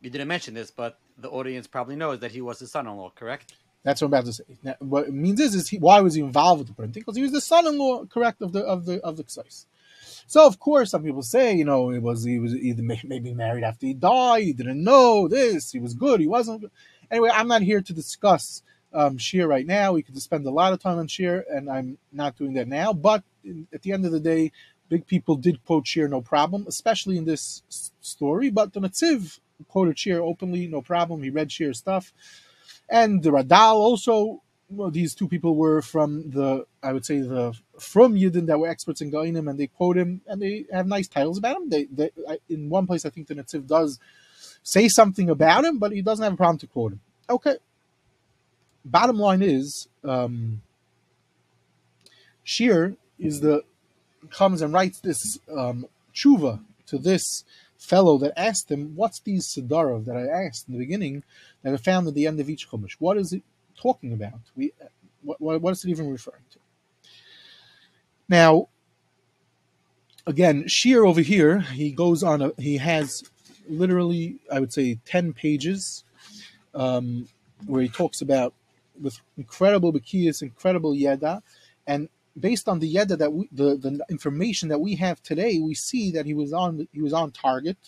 [0.00, 3.54] you didn't mention this, but the audience probably knows that he was his son-in-law, correct?
[3.82, 4.44] That's what I'm about to say.
[4.64, 7.02] Now, what it means is, is he, why was he involved with the printing?
[7.02, 9.66] Because he was the son-in-law, correct, of the of the of the Ksais.
[10.26, 13.62] So of course, some people say, you know, it was he was either maybe married
[13.62, 14.42] after he died.
[14.42, 15.70] He didn't know this.
[15.70, 16.20] He was good.
[16.20, 16.64] He wasn't.
[17.10, 18.62] Anyway, I'm not here to discuss
[18.92, 19.92] um, Shir right now.
[19.92, 22.92] We could spend a lot of time on Shir, and I'm not doing that now.
[22.92, 23.22] But
[23.72, 24.50] at the end of the day,
[24.88, 27.62] big people did quote Shir, no problem, especially in this
[28.00, 28.50] story.
[28.50, 31.22] But the Netziv quoted Shir openly, no problem.
[31.22, 32.12] He read Shir stuff.
[32.88, 37.58] And the Radal also, well, these two people were from the, I would say, the
[37.78, 41.08] from Yidden that were experts in Gainim, and they quote him, and they have nice
[41.08, 41.70] titles about him.
[41.70, 42.10] They, they
[42.48, 43.98] in one place, I think the Netziv does
[44.62, 47.00] say something about him, but he doesn't have a problem to quote him.
[47.28, 47.56] Okay.
[48.84, 50.62] Bottom line is, um,
[52.44, 53.62] Shir is the
[54.30, 57.44] comes and writes this um, tshuva to this
[57.78, 61.22] fellow that asked him, What's these Sidarov that I asked in the beginning
[61.62, 62.96] that are found at the end of each Chumash?
[62.98, 63.42] What is it
[63.80, 64.40] talking about?
[64.56, 64.72] We,
[65.22, 66.58] what, what is it even referring to?
[68.28, 68.68] Now,
[70.26, 73.22] again, Shir over here, he goes on, a, he has
[73.68, 76.04] literally, I would say, 10 pages
[76.74, 77.28] um,
[77.66, 78.54] where he talks about
[79.00, 81.42] with incredible Bakiyas, incredible Yeda,
[81.86, 85.74] and based on the yeda that we, the the information that we have today, we
[85.74, 87.78] see that he was on he was on target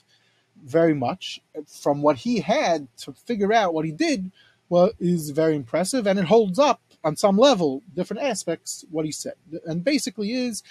[0.65, 1.41] very much.
[1.67, 4.33] From what he had to figure out what he did,
[4.69, 9.13] well, is very impressive, and it holds up on some level, different aspects what he
[9.13, 9.35] said,
[9.65, 10.63] and basically is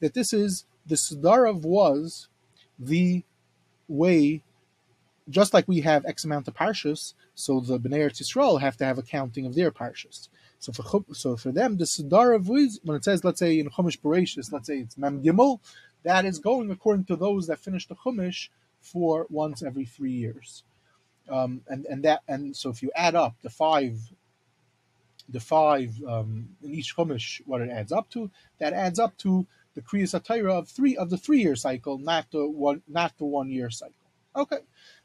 [0.00, 2.28] that this is the Sudarov was
[2.78, 3.24] the
[3.88, 4.42] way,
[5.28, 8.84] just like we have X amount of parshas, so the Bnei Eretz Yisrael have to
[8.84, 10.28] have a counting of their parshas.
[10.66, 14.52] So for so for them, the Wiz, when it says, let's say in Chumash Bereshis,
[14.52, 15.60] let's say it's Mem Gimel,
[16.02, 18.48] that is going according to those that finish the Chumash
[18.80, 20.64] for once every three years.
[21.30, 23.96] Um, and and that and so if you add up the five,
[25.28, 28.28] the five um, in each Chumash, what it adds up to,
[28.58, 32.28] that adds up to the Kriyas Atayra of three of the three year cycle, not
[32.32, 33.94] the one not the one year cycle.
[34.36, 34.58] Okay,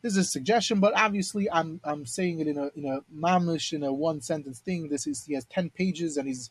[0.03, 3.73] this is a suggestion, but obviously I'm I'm saying it in a in a mamish
[3.73, 4.89] in a one sentence thing.
[4.89, 6.49] This is he has ten pages, and he's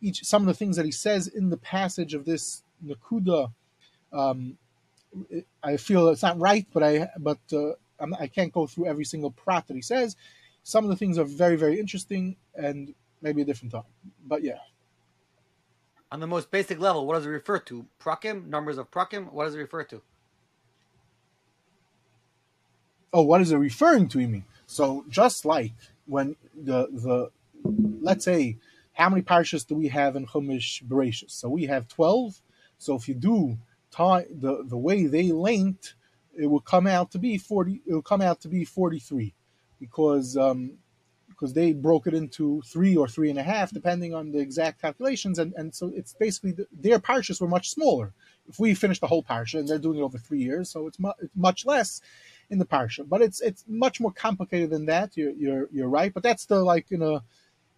[0.00, 3.52] each some of the things that he says in the passage of this nakuda.
[4.12, 4.58] Um,
[5.62, 8.86] I feel it's not right, but I but uh, I'm, I can not go through
[8.86, 10.08] every single prat that he says.
[10.64, 13.84] some of the things are very, very interesting and maybe a different time.
[14.26, 14.58] But yeah.
[16.12, 17.86] On the most basic level, what does it refer to?
[18.02, 19.32] Prakim, numbers of prakim.
[19.32, 20.02] What does it refer to?
[23.12, 24.20] Oh, what is it referring to?
[24.20, 25.04] You mean so?
[25.08, 25.72] Just like
[26.06, 27.30] when the the
[28.00, 28.56] let's say
[28.92, 31.32] how many parshas do we have in Chumash Bereshis?
[31.32, 32.40] So we have twelve.
[32.78, 33.58] So if you do
[33.90, 35.94] tie the the way they linked,
[36.38, 37.82] it will come out to be forty.
[37.86, 39.34] It will come out to be forty three,
[39.80, 40.78] because um,
[41.28, 44.80] because they broke it into three or three and a half, depending on the exact
[44.80, 48.12] calculations, and, and so it's basically the, their parshas were much smaller.
[48.48, 50.98] If we finish the whole parsha, and they're doing it over three years, so it's,
[50.98, 52.02] mu- it's much less
[52.50, 53.08] in the parsha.
[53.08, 55.16] But it's it's much more complicated than that.
[55.16, 57.22] You're you're you're right, but that's the like you know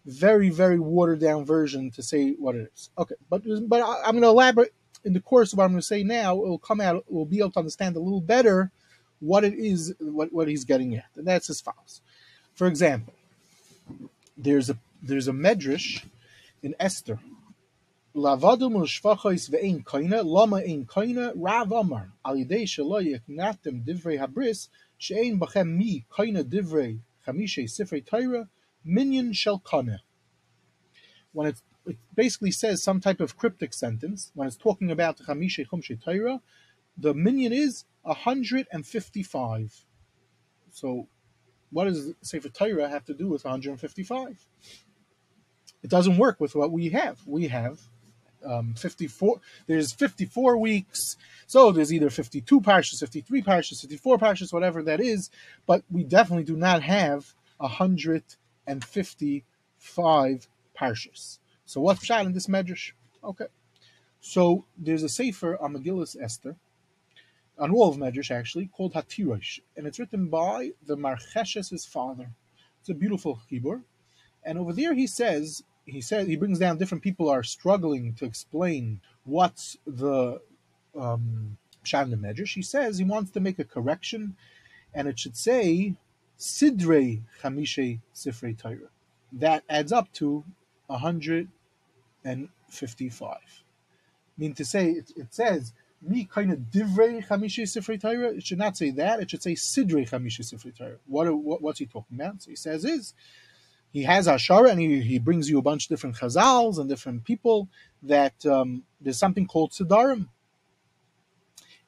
[0.05, 2.89] very very watered down version to say what it is.
[2.97, 4.73] Okay, but but I, I'm going to elaborate
[5.05, 6.35] in the course of what I'm going to say now.
[6.35, 7.05] It will come out.
[7.07, 8.71] We'll be able to understand a little better
[9.19, 12.01] what it is what what he's getting at, and that's as follows.
[12.53, 13.13] For example,
[14.37, 16.03] there's a there's a medrash
[16.61, 17.19] in Esther.
[18.15, 24.69] Lavadum shvachos ve'ein koina lama ein koina rav amar al yidei shelo yaknatem divrei habris
[24.99, 28.47] she'ein bachem mi koina divrei chamishe sifrei Torah
[28.83, 30.03] minyan shel kana.
[31.31, 35.23] When it, it basically says some type of cryptic sentence, when it's talking about the
[35.23, 36.39] chamishe chumshe Torah,
[36.95, 39.85] the minyan is 155.
[40.71, 41.07] So
[41.71, 44.45] what does Sefer Torah have to do with 155?
[45.81, 47.19] It doesn't work with what we have.
[47.25, 47.79] We have
[48.45, 49.41] um, 54.
[49.67, 51.15] There's 54 weeks,
[51.47, 55.29] so there's either 52 parshas, 53 parshas, 54 parshas, whatever that is.
[55.65, 60.47] But we definitely do not have 155
[60.79, 61.39] parshas.
[61.65, 62.93] So what's shot in this medrash?
[63.23, 63.45] Okay,
[64.19, 66.55] so there's a sefer on Megillus Esther
[67.57, 72.29] on all of Medrash actually, called Hatirosh, and it's written by the Marcheshes' father.
[72.79, 73.83] It's a beautiful chibur,
[74.43, 78.25] and over there he says he says he brings down different people are struggling to
[78.25, 80.41] explain what's the
[80.97, 82.53] um, Medrash.
[82.53, 84.35] He says he wants to make a correction,
[84.93, 85.95] and it should say
[86.39, 88.89] Sidrei Chamishe Sifrei Torah.
[89.31, 90.43] That adds up to
[90.89, 91.47] hundred
[92.23, 93.63] and fifty-five.
[94.37, 98.35] I mean to say it, it says me kind of divrei chamishi sifrei Torah.
[98.35, 99.19] It should not say that.
[99.19, 100.97] It should say sidrei chamishi sifrei Torah.
[101.07, 102.43] What, what what's he talking about?
[102.43, 103.13] So he says is
[103.93, 107.23] he has Ashara and he, he brings you a bunch of different chazals and different
[107.23, 107.69] people
[108.01, 110.27] that um, there's something called sidarim.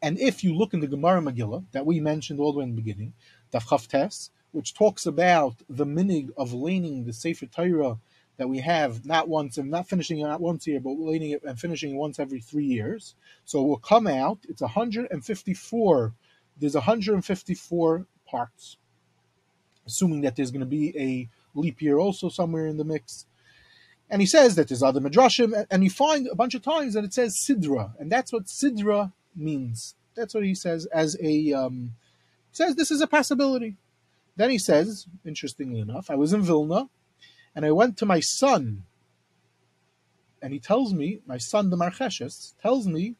[0.03, 2.75] And if you look in the Gemara Megillah that we mentioned all the way in
[2.75, 3.13] the beginning,
[3.51, 7.97] Daf Chavtes, which talks about the minig of laning the Sefer Torah
[8.37, 11.31] that we have not once and not finishing it not once a year, but laning
[11.31, 13.15] it and finishing it once every three years.
[13.45, 14.39] So it will come out.
[14.47, 16.13] It's 154.
[16.57, 18.77] There's 154 parts,
[19.87, 23.25] assuming that there's going to be a leap year also somewhere in the mix.
[24.09, 27.03] And he says that there's other midrashim, and you find a bunch of times that
[27.03, 29.95] it says sidra, and that's what sidra means.
[30.15, 31.95] That's what he says as a um,
[32.51, 33.75] says this is a possibility.
[34.35, 36.89] Then he says, interestingly enough, I was in Vilna
[37.55, 38.83] and I went to my son,
[40.41, 43.15] and he tells me, my son, the Marcheshes, tells me,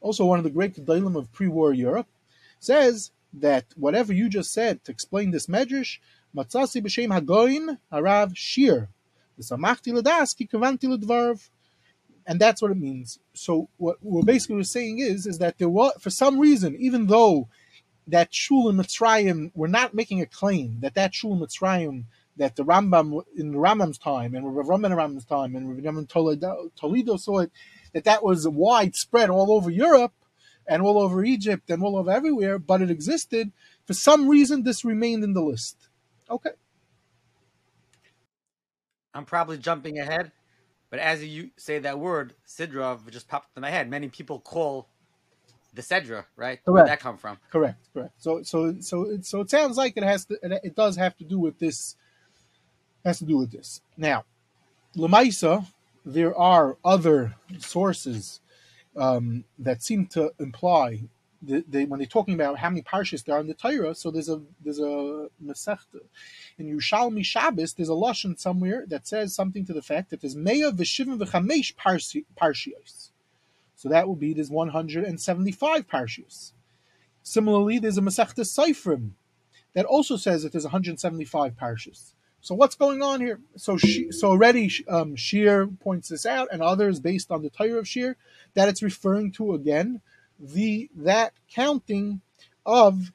[0.00, 2.08] also one of the great Gedalim of pre-war Europe,
[2.58, 5.98] says that whatever you just said to explain this medrash,
[6.36, 8.88] matzasi b'shem hagoin harav shir,
[9.38, 11.48] v'samachti l'das ki kavanti l'dvarv,
[12.26, 13.18] and that's what it means.
[13.34, 17.48] So what we're basically saying is, is that there was, for some reason, even though
[18.06, 22.04] that shul in Mitzrayim, we're not making a claim that that shul in Mitzrayim
[22.36, 26.70] that the Rambam in the Rambam's time and Rav Rambam Rambam's time and Rav Tudela,
[26.80, 27.52] Tudela saw it
[27.92, 30.12] that that was widespread all over Europe
[30.66, 33.52] and all over Egypt and all over everywhere, but it existed.
[33.86, 35.76] For some reason, this remained in the list.
[36.30, 36.50] Okay.
[39.12, 40.32] I'm probably jumping ahead,
[40.90, 43.88] but as you say that word, Sidra just popped in my head.
[43.88, 44.88] Many people call
[45.72, 46.58] the Cedra, right?
[46.64, 46.66] Correct.
[46.66, 47.38] Where'd that come from?
[47.50, 48.14] Correct, correct.
[48.18, 50.38] So, so, so, it, so it sounds like it has to.
[50.42, 51.96] It does have to do with this
[53.04, 53.80] has to do with this.
[53.96, 54.24] Now,
[54.96, 55.66] Lamaisa,
[56.04, 58.40] there are other sources
[58.96, 61.00] um, that seem to imply
[61.44, 63.94] they, when they're talking about how many parshas there are in the Torah.
[63.94, 66.00] So there's a there's a Masechta
[66.58, 67.74] in Yerushalmi Shabbos.
[67.74, 71.74] There's a lashon somewhere that says something to the fact that there's Meya v'shivim v'chamesh
[72.36, 73.10] parshios.
[73.76, 76.52] So that will be there's 175 parshios.
[77.22, 79.10] Similarly, there's a Masechta Seifrim
[79.74, 82.12] that also says that there's 175 parshas.
[82.40, 83.40] So what's going on here?
[83.56, 87.78] So she, so already um, Shir points this out, and others based on the Torah
[87.78, 88.16] of Shir
[88.52, 90.02] that it's referring to again
[90.38, 92.20] the that counting
[92.66, 93.12] of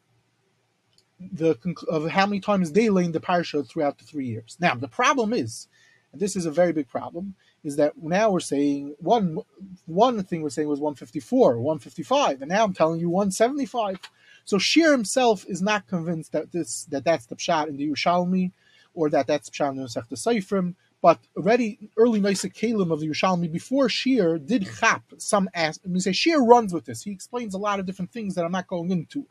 [1.20, 1.58] the
[1.88, 4.58] of how many times they lay in the parsha throughout the three years.
[4.60, 5.68] Now the problem is,
[6.12, 9.40] and this is a very big problem, is that now we're saying one
[9.86, 14.00] one thing we're saying was 154, 155, and now I'm telling you 175.
[14.46, 18.52] So Shir himself is not convinced that this that that's the pshat in the Yerushalmi,
[18.94, 20.76] or that that's pshat in the Masechta.
[21.02, 25.88] But already early Naisa Kalim of the Yerushalmi before Shir did chap some as I
[25.88, 27.04] mean say Shir runs with this.
[27.04, 29.26] He explains a lot of different things that I'm not going into.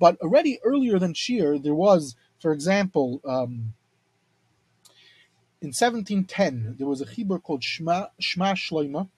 [0.00, 3.74] But already earlier than Shir, there was, for example, um,
[5.64, 9.08] in 1710, there was a chibur called Shema, Shema Shloima,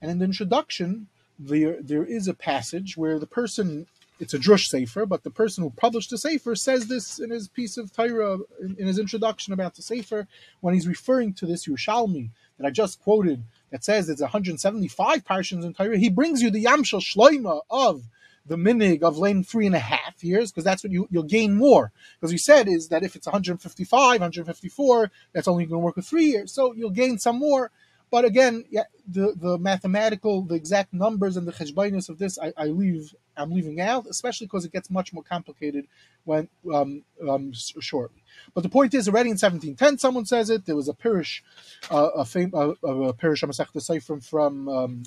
[0.00, 3.86] and in the introduction, there there is a passage where the person,
[4.22, 7.48] it's a drush sefer, but the person who published the sefer says this in his
[7.48, 10.28] piece of Torah, in, in his introduction about the sefer,
[10.60, 13.42] when he's referring to this Yerushalmi that I just quoted,
[13.72, 18.04] that says it's 175 parshas in Torah, he brings you the Yamshel Shloima of
[18.46, 21.56] the minig of lane three and a half years, because that's what you, you'll gain
[21.56, 21.90] more.
[22.20, 26.06] Because we said is that if it's 155, 154, that's only going to work with
[26.06, 26.54] three years.
[26.54, 27.72] So you'll gain some more.
[28.12, 32.52] But again, yeah, the, the mathematical, the exact numbers and the cheshbainis of this, I,
[32.58, 35.88] I leave, I'm leaving out, especially because it gets much more complicated
[36.24, 38.22] when um, um, shortly.
[38.54, 40.66] But the point is, already in 1710, someone says it.
[40.66, 41.42] There was a parish,
[41.90, 45.02] uh, a, fam- uh, a parish Masechta Seifrim from, um,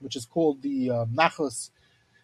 [0.00, 1.70] which is called the uh, Nachlas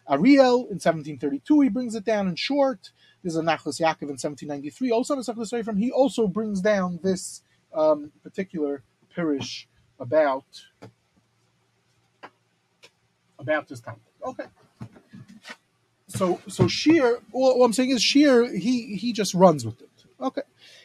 [0.09, 2.91] Ariel in 1732, he brings it down in short.
[3.23, 5.77] There's a Nachlas Yaakov in 1793, also the from.
[5.77, 7.41] He also brings down this
[7.73, 8.83] um, particular
[9.15, 9.67] parish
[10.03, 10.43] about
[13.39, 14.01] about this topic.
[14.23, 14.45] Okay.
[16.07, 19.89] So so Shir, well, what I'm saying is Shir, he he just runs with it.
[20.21, 20.43] Okay,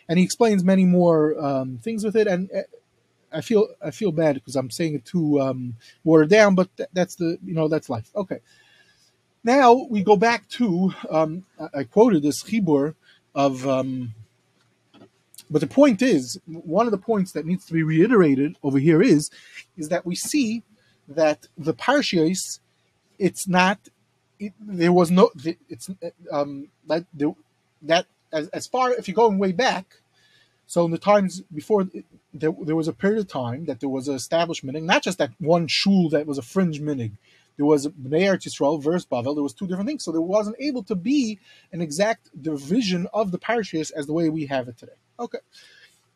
[0.08, 2.62] and he explains many more um, things with it, and uh,
[3.32, 6.88] I feel I feel bad because I'm saying it too um, watered down, but th-
[6.92, 8.10] that's the you know that's life.
[8.14, 8.38] Okay.
[9.44, 11.44] Now we go back to um,
[11.74, 12.94] I quoted this chibur
[13.34, 14.14] of, um,
[15.50, 19.02] but the point is one of the points that needs to be reiterated over here
[19.02, 19.30] is
[19.76, 20.62] is that we see
[21.08, 22.60] that the parshas
[23.18, 23.78] it's not
[24.38, 25.30] it, there was no
[25.68, 25.90] it's
[26.30, 27.04] um that
[27.82, 29.96] that as, as far if you're going way back
[30.66, 31.88] so in the times before
[32.34, 35.18] there, there was a period of time that there was an establishment and not just
[35.18, 37.12] that one shul that was a fringe minig
[37.58, 39.34] there was Bnei Eretz Yisrael versus Bavel.
[39.34, 41.40] There was two different things, so there wasn't able to be
[41.72, 44.92] an exact division of the parashas as the way we have it today.
[45.18, 45.38] Okay.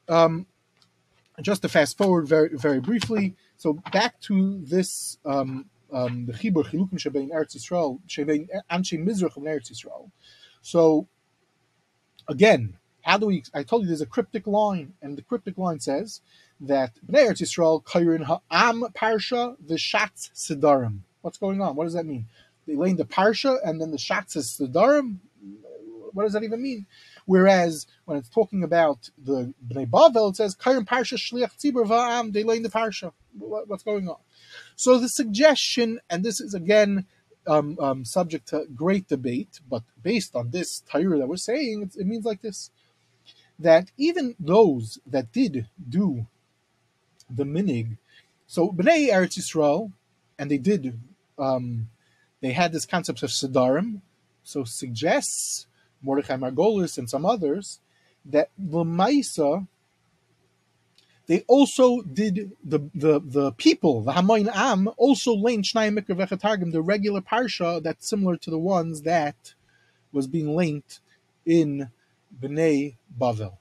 [0.09, 0.47] Um,
[1.41, 3.37] just to fast forward very very briefly.
[3.57, 9.37] So back to this um, um, the Chibur Chilukim Shebein Eretz Yisrael Shebein Anshe Mizrach
[9.37, 10.11] of Eretz Yisrael.
[10.61, 11.09] So
[12.29, 13.45] again, how do we?
[13.55, 16.21] I told you there's a cryptic line, and the cryptic line says
[16.61, 21.01] that Bnei Eretz Yisrael Kairin Ha'am Parsha V'Shatz Sidarim.
[21.23, 21.77] What's going on?
[21.77, 22.27] What does that mean?
[22.67, 25.19] They lay in the parsha and then the shatz is Sidarim.
[26.13, 26.87] What does that even mean?
[27.27, 32.33] Whereas when it's talking about the Bnei Bavel, it says Kayim Parsha Shliach Tzibur Va'am.
[32.33, 33.13] They lay in the parsha.
[33.39, 34.17] What's going on?
[34.77, 37.07] So the suggestion, and this is again
[37.47, 42.07] um, um, subject to great debate, but based on this Torah that we're saying, it
[42.07, 42.71] means like this:
[43.59, 46.27] that even those that did do
[47.31, 47.97] the minig,
[48.47, 49.93] so Bnei Eretz Yisrael,
[50.39, 50.99] and they did
[51.39, 51.89] um,
[52.41, 54.03] they had this concept of Sidarim,
[54.43, 55.67] so suggests
[56.03, 57.81] Mordechai Margolis and some others
[58.25, 59.67] that Lamaisa
[61.27, 66.83] they also did the the the people the Hamoin Am also lane Shnai Mikra the
[66.83, 69.55] regular parsha that's similar to the ones that
[70.13, 71.01] was being linked
[71.47, 71.91] in
[72.39, 73.57] Bnei Bavel.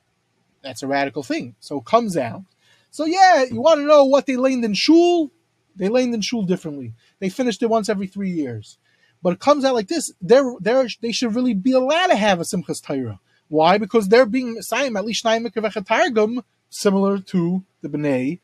[0.61, 1.55] That's a radical thing.
[1.59, 2.43] So it comes out.
[2.89, 5.31] So yeah, you want to know what they laned in Shul?
[5.75, 6.93] They laned in Shul differently.
[7.19, 8.77] They finished it once every three years.
[9.23, 10.11] But it comes out like this.
[10.21, 13.19] They're, they're, they should really be allowed to have a Simchas Torah.
[13.49, 13.77] Why?
[13.77, 18.39] Because they're being assigned at least Targum, similar to the Bnei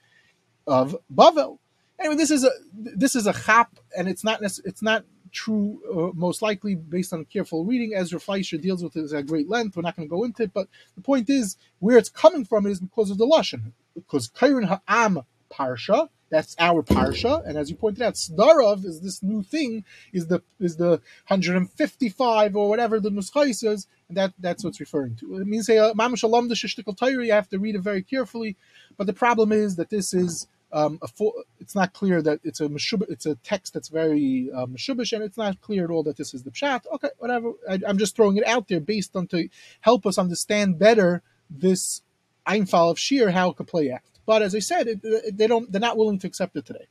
[0.68, 1.60] of Bavel.
[2.00, 5.80] Anyway, this is a this is a chap, and it's not it's not true.
[5.92, 9.76] Uh, most likely, based on careful reading, Ezra Fleischer deals with it at great length.
[9.76, 12.68] We're not going to go into it, but the point is where it's coming from
[12.68, 13.72] is because of the lashon.
[13.96, 19.24] Because Kairin Ha'am parsha that's our parsha, and as you pointed out, Sdarov is this
[19.24, 24.64] new thing, is the is the 155 or whatever the nuschais is, and that that's
[24.64, 25.38] what's referring to.
[25.38, 28.58] It means uh, mamash alam the You have to read it very carefully,
[28.98, 32.68] but the problem is that this is um, full, it's not clear that it's a
[32.68, 36.34] meshub, it's a text that's very uh, and it's not clear at all that this
[36.34, 36.82] is the pshat.
[36.94, 37.54] Okay, whatever.
[37.70, 39.48] I, am just throwing it out there based on to
[39.82, 42.02] help us understand better this
[42.46, 44.02] Einfall of Shir, how it could play out.
[44.28, 45.72] But as I said, it, they don't.
[45.72, 46.86] They're not willing to accept it today.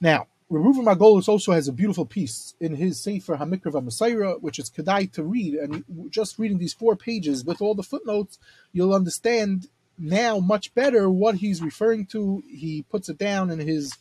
[0.00, 4.70] Now Reuven Margolis also has a beautiful piece in his Sefer Hamikra Messiah, which is
[4.70, 5.54] kedai to read.
[5.54, 8.38] And just reading these four pages with all the footnotes,
[8.70, 9.68] you'll understand
[9.98, 12.42] now much better what he's referring to.
[12.46, 13.96] He puts it down in his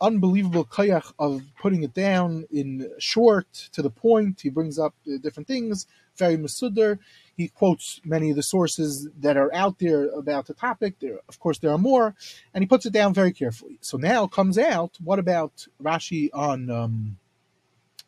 [0.00, 4.40] unbelievable kayak of putting it down in short to the point.
[4.40, 5.86] He brings up different things,
[6.16, 6.98] very masudar.
[7.36, 10.98] He quotes many of the sources that are out there about the topic.
[11.00, 12.14] There, of course, there are more,
[12.52, 13.78] and he puts it down very carefully.
[13.80, 14.98] So now comes out.
[15.02, 16.70] What about Rashi on?
[16.70, 17.18] Um,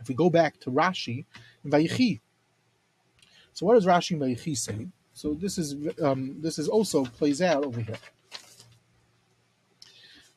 [0.01, 1.25] if we go back to Rashi
[1.65, 2.21] in Vayichi.
[3.53, 4.89] So what does Rashi in Vayichi say?
[5.13, 7.99] So this is um, this is also plays out over here.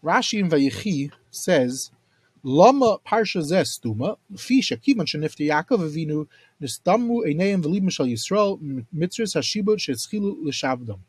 [0.03, 1.91] Rashi in Vayichi says,
[2.45, 6.27] Lama parsha stuma, fisha kivan shenifti Yaakov Avinu
[6.61, 10.99] nistamu eineim v'libim shal Yisrael mitzvahs hashibut shetzchilu l'shavdam.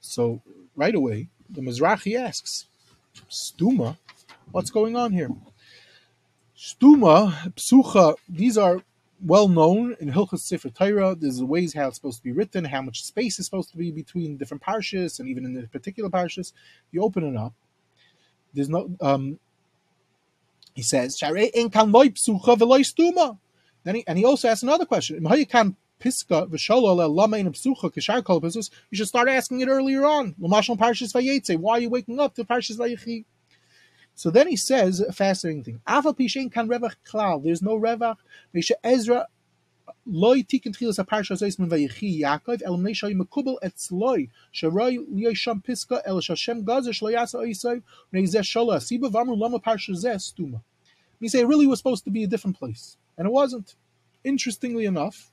[0.00, 0.40] So
[0.76, 2.66] right away, the Mizrahi asks,
[3.28, 3.96] Stuma,
[4.52, 5.30] what's going on here?
[6.56, 8.82] Stuma, psucha, these are
[9.24, 11.14] well known in Hilchas Sefer Torah.
[11.14, 13.90] There's ways how it's supposed to be written, how much space is supposed to be
[13.90, 16.52] between different parshas, and even in the particular parshas.
[16.92, 17.54] You open it up,
[18.56, 19.38] there's no um
[20.74, 21.36] he says then
[23.94, 25.24] he, and he also asks another question.
[25.24, 25.46] You
[28.92, 30.34] should start asking it earlier on.
[30.38, 30.62] Why are
[31.80, 33.24] you waking up to parshas vayechi
[34.16, 35.80] so then he says a fascinating thing.
[35.86, 38.16] There's no revach.
[38.82, 39.26] Ezra
[40.06, 45.36] loy tikin tchilas aparsha zeis min vayichi Yaakov el mnei shoy mekubel etzloi sharoy liyoy
[45.36, 47.82] sham piska el shashem gazer shlo yasa oisai
[48.12, 50.60] mnei zeh shola siba vamru lama parsha zeh stuma.
[51.20, 53.74] You say it really was supposed to be a different place, and it wasn't.
[54.24, 55.30] Interestingly enough,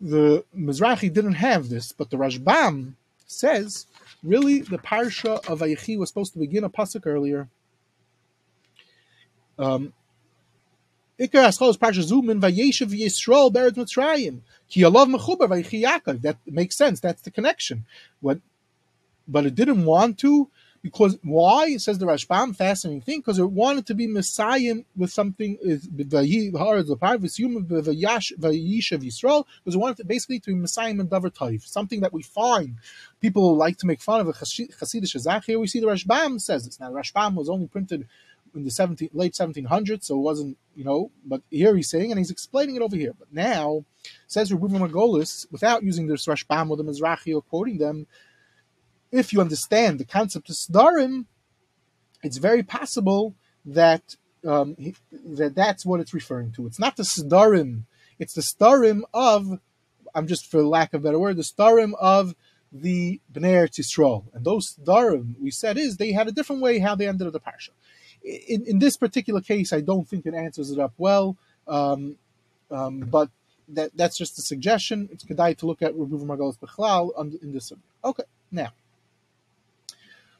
[0.00, 2.94] the Mizrahi didn't have this, but the Rashbam
[3.26, 3.86] says
[4.22, 7.48] really the parsha of Vayichi was supposed to begin a pasuk earlier.
[9.58, 9.92] Um,
[16.22, 17.00] That makes sense.
[17.00, 17.84] That's the connection.
[18.20, 18.40] What,
[19.28, 20.48] but it didn't want to
[20.82, 21.66] because why?
[21.66, 25.86] It says the Rashbam, fascinating thing, because it wanted to be Messiah with something is
[29.02, 32.22] Yisrael, because it wanted to basically to be Messiah and Davar Taif, something that we
[32.22, 32.76] find
[33.20, 35.44] people like to make fun of a Hasidic Shazach.
[35.44, 36.80] Here we see the Rashbam says this.
[36.80, 38.06] Now, the Rashbam was only printed
[38.54, 42.18] in the 17, late 1700s, so it wasn't, you know, but here he's saying, and
[42.18, 43.14] he's explaining it over here.
[43.18, 43.84] But now,
[44.26, 48.06] says Reuven Margolis, without using the Rashbam or the Mizrahi or quoting them,
[49.12, 51.26] if you understand the concept of Sdarim,
[52.22, 53.34] it's very possible
[53.64, 54.76] that um,
[55.12, 56.66] that that's what it's referring to.
[56.66, 57.84] It's not the Sdarim,
[58.18, 59.58] it's the Starim of,
[60.14, 62.34] I'm just for lack of a better word, the Starim of
[62.72, 64.24] the Bnei Yisrael.
[64.32, 67.40] And those Sdarim, we said, is they had a different way how they ended the
[67.40, 67.70] parsha
[68.22, 71.36] in, in this particular case, I don't think it answers it up well.
[71.66, 72.16] Um,
[72.70, 73.30] um, but
[73.68, 75.08] that that's just a suggestion.
[75.12, 77.10] It's kedai to look at Rebuva Margalis Bechlal
[77.42, 77.72] in this.
[78.04, 78.72] Okay, now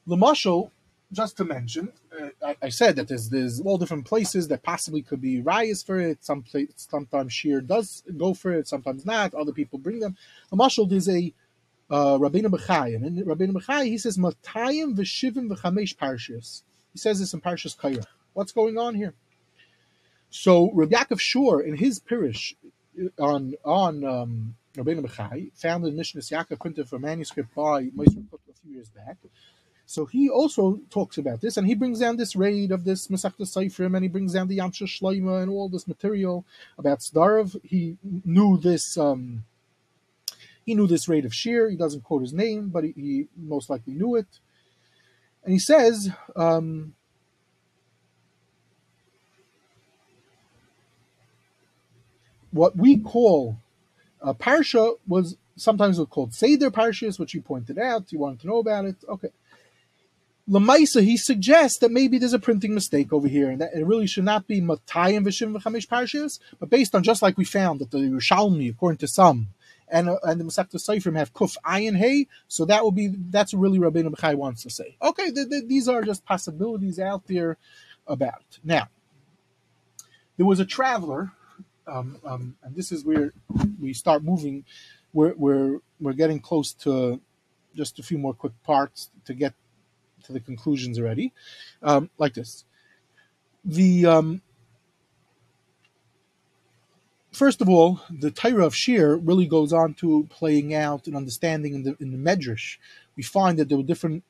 [0.06, 0.72] the marshal.
[1.12, 5.02] Just to mention, uh, I, I, said that there's there's all different places that possibly
[5.02, 6.24] could be riots for it.
[6.24, 9.34] Some place, sometimes Shir does go for it, sometimes not.
[9.34, 10.16] Other people bring them.
[10.50, 11.34] The marshal there's a
[11.90, 16.62] uh, Rabbeinu Bechai, and Rabbeinu Bechai he says Matayim v'shivim v'chamesh parshas.
[16.92, 18.06] He says this in Parshas Kairach.
[18.32, 19.14] What's going on here?
[20.30, 22.54] So Rabbi Yaakov Shur, in his parish
[23.18, 28.72] on on um, Rabbeinu Bechai, founded Mishnah Yaakov printed for manuscript by Moshe a few
[28.72, 29.16] years back.
[29.86, 33.40] So he also talks about this, and he brings down this raid of this Masechta
[33.40, 36.44] Seifrim, and he brings down the Yamsha Shleima and all this material
[36.78, 37.56] about Sdarov.
[37.64, 38.96] He knew this.
[38.96, 39.44] Um,
[40.64, 41.68] he knew this raid of Shir.
[41.68, 44.28] He doesn't quote his name, but he, he most likely knew it.
[45.44, 46.94] And he says, um,
[52.50, 53.56] what we call
[54.20, 58.12] a parsha was sometimes called Seder parshas, which you pointed out.
[58.12, 58.96] You wanted to know about it.
[59.08, 59.30] Okay.
[60.48, 64.08] Lamaisa, he suggests that maybe there's a printing mistake over here, and that it really
[64.08, 67.92] should not be Matayim Vishim V'Chamesh Parshas, but based on just like we found that
[67.92, 69.48] the Yerushalmi, according to some,
[69.90, 73.54] and uh, and the Masechta Seifrim have Kuf Ayin Hey, so that will be that's
[73.54, 74.96] really Rabbeinu Bechai wants to say.
[75.02, 77.56] Okay, th- th- these are just possibilities out there
[78.06, 78.58] about.
[78.64, 78.88] Now,
[80.36, 81.32] there was a traveler,
[81.86, 83.32] um, um, and this is where
[83.80, 84.64] we start moving.
[85.12, 87.20] We're we're we're getting close to
[87.76, 89.54] just a few more quick parts to get
[90.24, 91.32] to the conclusions already,
[91.82, 92.64] um, like this.
[93.64, 94.42] The um,
[97.32, 101.74] first of all, the Torah of Shir really goes on to playing out and understanding
[101.74, 102.78] in the in the Medrash.
[103.16, 104.24] We find that there were different.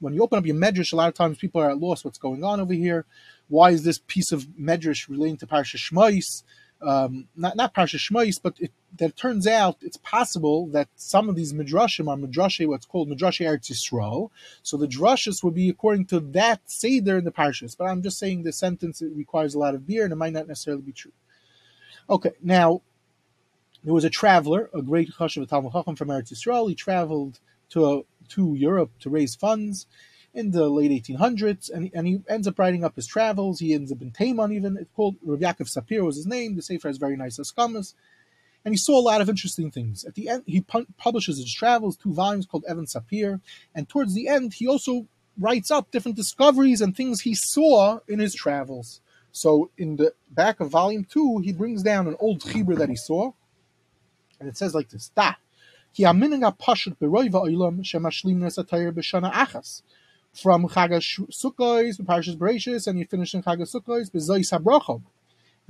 [0.00, 2.18] When you open up your Medrash, a lot of times people are at loss what's
[2.18, 3.04] going on over here.
[3.48, 6.44] why is this piece of medrash relating to Parsha Shmois?
[6.82, 11.28] Um, not not Parsha Shmois, but it, that it turns out it's possible that some
[11.28, 14.30] of these midrashim are midrashe, what's called midrashe Eretz Yisrael.
[14.62, 17.76] So the drushes would be according to that seder in the parshas.
[17.76, 20.32] But I'm just saying the sentence it requires a lot of beer, and it might
[20.32, 21.12] not necessarily be true.
[22.08, 22.82] Okay, now
[23.84, 26.68] there was a traveler, a great chashav Talmud Chacham from Eretz Yisrael.
[26.68, 29.86] He traveled to uh, to Europe to raise funds
[30.32, 33.58] in the late 1800s, and, and he ends up writing up his travels.
[33.58, 34.76] He ends up in Taman even.
[34.76, 36.56] It's called Rav Yaakov Sapir was his name.
[36.56, 37.94] The Sefer has very nice askamas.
[38.64, 40.04] And he saw a lot of interesting things.
[40.04, 43.40] At the end, he pu- publishes his travels, two volumes called Even Sapir.
[43.74, 45.06] And towards the end, he also
[45.38, 49.00] writes up different discoveries and things he saw in his travels.
[49.32, 52.96] So in the back of volume two, he brings down an old chibur that he
[52.96, 53.32] saw,
[54.40, 55.34] and it says like this: "Da,
[55.94, 59.82] ki amininga pashut beroiva oilam shemashlim nesatayir b'shana achas."
[60.32, 65.02] From Chagas Sukkos, Parshas Bereshis, and you finish in Chagas Sukkos, Bezois Habrachom.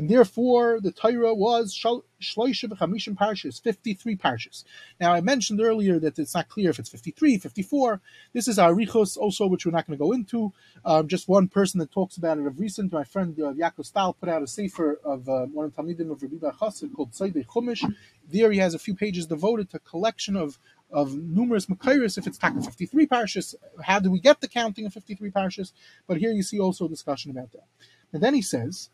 [0.01, 4.65] And therefore, the Torah was Shloisha V'chamishim Parshas, 53 Parshas.
[4.99, 8.01] Now, I mentioned earlier that it's not clear if it's 53, 54.
[8.33, 10.55] This is Arichos also, which we're not going to go into.
[10.87, 14.15] Um, just one person that talks about it of recent, my friend uh, Yaakov Stahl
[14.15, 17.85] put out a sefer of uh, one of Talmidim of Rabbi Chassid called Tzadei Chumash.
[18.27, 20.59] There he has a few pages devoted to collection of
[20.91, 24.93] of numerous Makairis, if it's Taka 53 parshas, how do we get the counting of
[24.95, 25.73] 53 parshas?
[26.09, 27.67] But here you see also a discussion about that.
[28.13, 28.91] And then he says,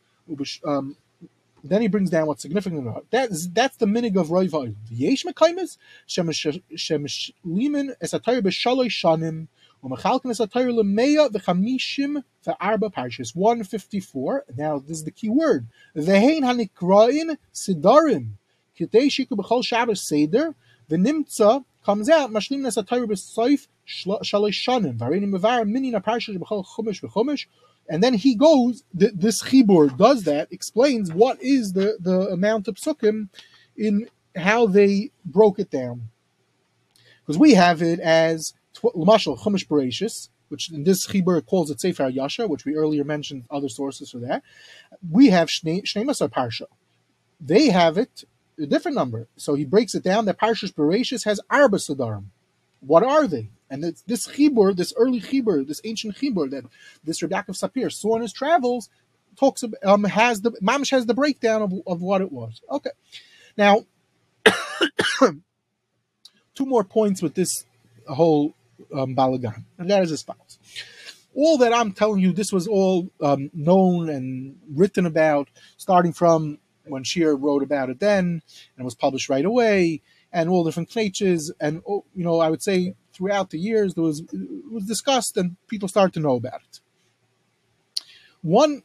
[0.65, 0.97] um,
[1.65, 3.31] then he brings down what's significant about that.
[3.53, 4.75] That's the minig of Roy Va'il.
[4.91, 9.49] Yesh Mekaimis, Shemishlimin Esatayr B'Shaloi Shanim,
[9.83, 14.45] Umechalkin Esatayr Lemeya V'Chamishim V'Arba Parshas, 154.
[14.57, 15.67] Now, this is the key word.
[15.97, 18.33] V'Hein Hanikrain Sidarim,
[18.79, 20.55] Kitei Shiku B'Chol Shabbos Seder,
[20.91, 27.01] V'Nimtza comes out mashlim nes atayr b'soif shalosh shanim varenim mevar minin aparshash b'chol chumash
[27.01, 27.47] v'chumash
[27.89, 32.69] and then he goes th- this chibur does that explains what is the the amount
[32.69, 33.29] of psukim
[33.77, 36.09] in how they broke it down
[37.21, 42.09] because we have it as lamashal chumash bereshis which in this chibur calls it sefer
[42.09, 44.43] yasha which we earlier mentioned other sources for that
[45.11, 46.67] we have shnei masar parsha
[47.41, 48.25] they have it
[48.59, 49.29] a different number.
[49.37, 52.27] So he breaks it down that Parshas Bereshis has Arba Sadarim.
[52.81, 53.51] What are they?
[53.69, 56.65] And it's this Chibur, this early Chibur, this ancient Chibur that
[57.05, 58.89] this Rebbe of Sapir saw in his travels,
[59.37, 62.61] talks about, um, has the Mamish has the breakdown of, of what it was.
[62.71, 62.91] Okay.
[63.57, 63.85] Now,
[66.55, 67.65] two more points with this
[68.07, 68.55] whole
[68.95, 70.59] um, Balagan, and that is as follows.
[71.35, 76.59] All that I'm telling you, this was all um, known and written about, starting from
[76.85, 78.43] when Shir wrote about it then, and
[78.79, 80.03] it was published right away,
[80.37, 84.05] and all different knetches, and oh, you know, I would say throughout the years there
[84.05, 86.81] was it was discussed, and people started to know about it.
[88.43, 88.83] One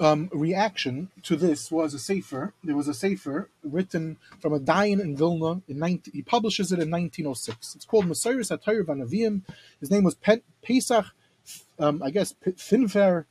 [0.00, 2.54] um, reaction to this was a sefer.
[2.64, 5.62] There was a sefer written from a dayan in Vilna.
[5.68, 7.76] In 19, he publishes it in 1906.
[7.76, 9.42] It's called Messiris Atayr Vanavim.
[9.78, 11.06] His name was Pesach,
[11.78, 13.26] um, I guess Finfer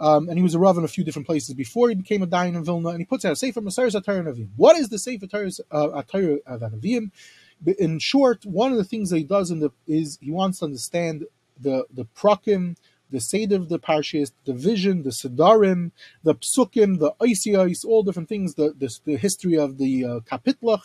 [0.00, 2.26] um, and he was a Rav in a few different places before he became a
[2.26, 4.48] Dayan in Vilna, and he puts out a Sefer Masaris Atayr Navim.
[4.56, 7.10] What is the Sefer Atayr uh, Navim?
[7.78, 10.66] In short, one of the things that he does in the is he wants to
[10.66, 11.24] understand
[11.60, 12.76] the the prakim,
[13.10, 15.90] the seder of the parshas, the vision, the sedarim,
[16.22, 20.82] the psukim, the oisios, all different things, the the, the history of the uh, kapitlach.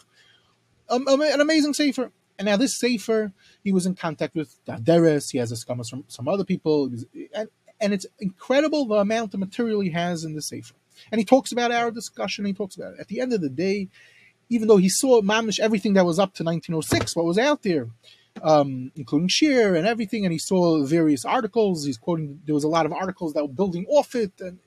[0.90, 2.12] Um, um, an amazing sefer.
[2.40, 3.32] And now this sefer,
[3.64, 5.32] he was in contact with Daderes.
[5.32, 6.92] He has a scamas from some other people,
[7.34, 7.50] and
[7.80, 10.76] and it's incredible the amount of material he has in the Sefer.
[11.12, 13.00] And he talks about our discussion, he talks about it.
[13.00, 13.90] At the end of the day,
[14.50, 17.90] even though he saw mamish everything that was up to 1906, what was out there,
[18.42, 21.86] um, including Shir and everything, and he saw various articles.
[21.86, 24.60] He's quoting there was a lot of articles that were building off it, and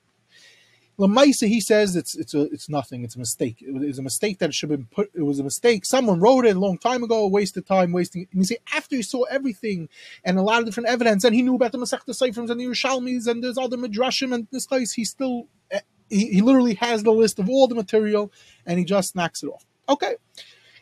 [0.98, 3.04] Lamaisa, he says it's it's a it's nothing.
[3.04, 3.58] It's a mistake.
[3.60, 5.10] It was a mistake that it should have been put.
[5.14, 5.84] It was a mistake.
[5.84, 7.26] Someone wrote it a long time ago.
[7.26, 8.26] Wasted time, wasting.
[8.32, 9.88] And you see, after he saw everything
[10.24, 12.64] and a lot of different evidence, and he knew about the Masechta Seifrims and the
[12.64, 14.92] Yerushalmis and there's other midrashim and this place.
[14.92, 18.32] He still eh, he, he literally has the list of all the material
[18.64, 19.66] and he just knocks it off.
[19.88, 20.16] Okay,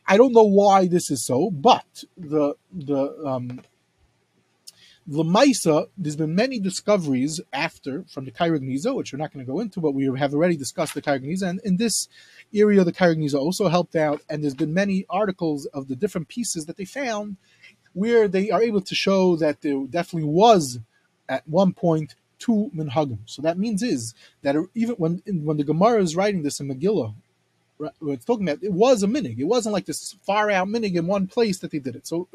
[0.07, 3.62] I don't know why this is so, but the the um,
[5.09, 9.52] Lamaisa, there's been many discoveries after from the Cairo Geniza, which we're not going to
[9.52, 11.48] go into, but we have already discussed the Cairo Geniza.
[11.48, 12.09] And in this
[12.55, 14.22] area, the Cairo Geniza also helped out.
[14.30, 17.36] And there's been many articles of the different pieces that they found
[17.92, 20.80] where they are able to show that there definitely was
[21.28, 23.18] at one point two minhagim.
[23.26, 27.14] So that means is that even when when the Gemara is writing this in Megillah,
[28.03, 29.39] it's talking about, it was a minig.
[29.39, 32.07] It wasn't like this far out minig in one place that they did it.
[32.07, 32.28] So,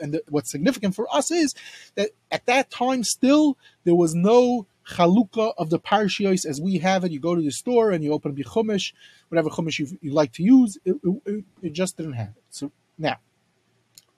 [0.00, 1.54] and the, what's significant for us is
[1.94, 7.04] that at that time, still there was no chalukah of the parshios as we have
[7.04, 7.12] it.
[7.12, 8.92] You go to the store and you open your chumash,
[9.28, 10.78] whatever chumash you, you like to use.
[10.84, 10.96] It,
[11.26, 12.42] it, it just didn't have it.
[12.50, 13.18] So now,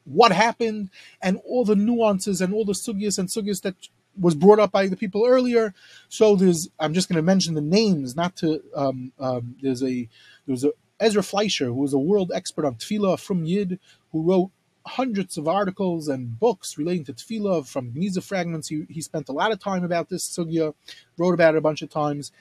[0.05, 3.75] what happened and all the nuances and all the sugyas and sugyas that
[4.19, 5.75] was brought up by the people earlier.
[6.09, 8.63] So there's, I'm just going to mention the names, not to.
[8.75, 10.09] Um, um, there's a
[10.47, 13.79] there's a Ezra Fleischer who was a world expert on tefillah from Yid,
[14.13, 14.51] who wrote
[14.87, 18.69] hundreds of articles and books relating to tefillah from Geniza fragments.
[18.69, 20.75] He, he spent a lot of time about this sugya,
[21.19, 22.33] wrote about it a bunch of times.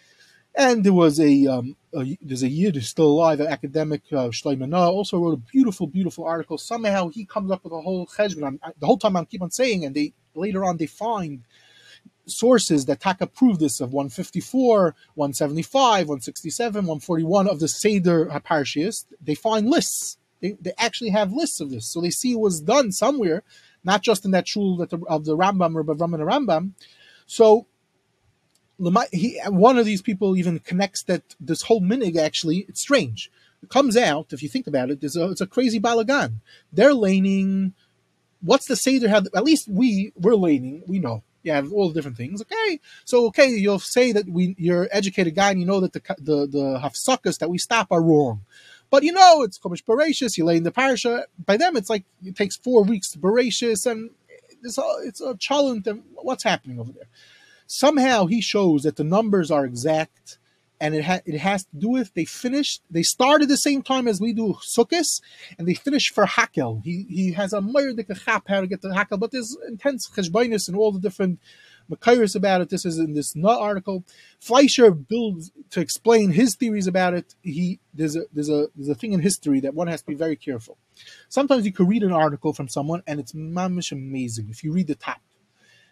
[0.57, 4.29] And there was a, um, a there's a Yid who's still alive, an academic, uh,
[4.71, 6.57] also wrote a beautiful, beautiful article.
[6.57, 8.59] Somehow he comes up with a whole cheshbon.
[8.79, 11.43] The whole time I keep on saying, and they later on they find
[12.27, 19.05] sources that Taka proved this of 154, 175, 167, 141 of the Seder HaParshias.
[19.21, 22.61] They find lists they, they actually have lists of this, so they see it was
[22.61, 23.43] done somewhere,
[23.83, 26.71] not just in that shul that the, of the Rambam or Bavram and Rambam.
[27.25, 27.65] So
[29.11, 33.31] he, one of these people even connects that this whole minig actually it's strange.
[33.63, 35.03] It comes out if you think about it.
[35.03, 36.41] A, it's a crazy balagan.
[36.71, 37.73] They're laning.
[38.41, 39.27] What's the seder have?
[39.33, 40.83] At least we we're laning.
[40.85, 42.41] We know you have all the different things.
[42.41, 46.01] Okay, so okay, you'll say that we you're educated guy and you know that the
[46.17, 48.41] the the hafsakas that we stop are wrong.
[48.89, 51.25] But you know, it's Chumash Bereshis, you lay in the parasha.
[51.43, 54.09] By them, it's like it takes four weeks to Bereshis, and
[54.63, 55.87] it's a, it's a challenge.
[56.15, 57.07] What's happening over there?
[57.67, 60.37] Somehow he shows that the numbers are exact,
[60.85, 64.07] and it, ha- it has to do with they finished, they started the same time
[64.07, 65.19] as we do Sukkot,
[65.57, 66.83] and they finished for Hakel.
[66.83, 70.67] He he has a Meirdik chap how to get to Hakel, but there's intense cheshbainis
[70.67, 71.39] and all the different
[71.89, 72.69] Makairis about it.
[72.69, 74.03] This is in this nut article.
[74.39, 77.33] Fleischer builds to explain his theories about it.
[77.41, 80.15] He there's a there's a there's a thing in history that one has to be
[80.15, 80.77] very careful.
[81.29, 84.87] Sometimes you could read an article from someone and it's mamish amazing if you read
[84.87, 85.21] the top,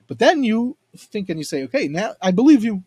[0.07, 2.83] but then you think and you say, okay, now I believe you.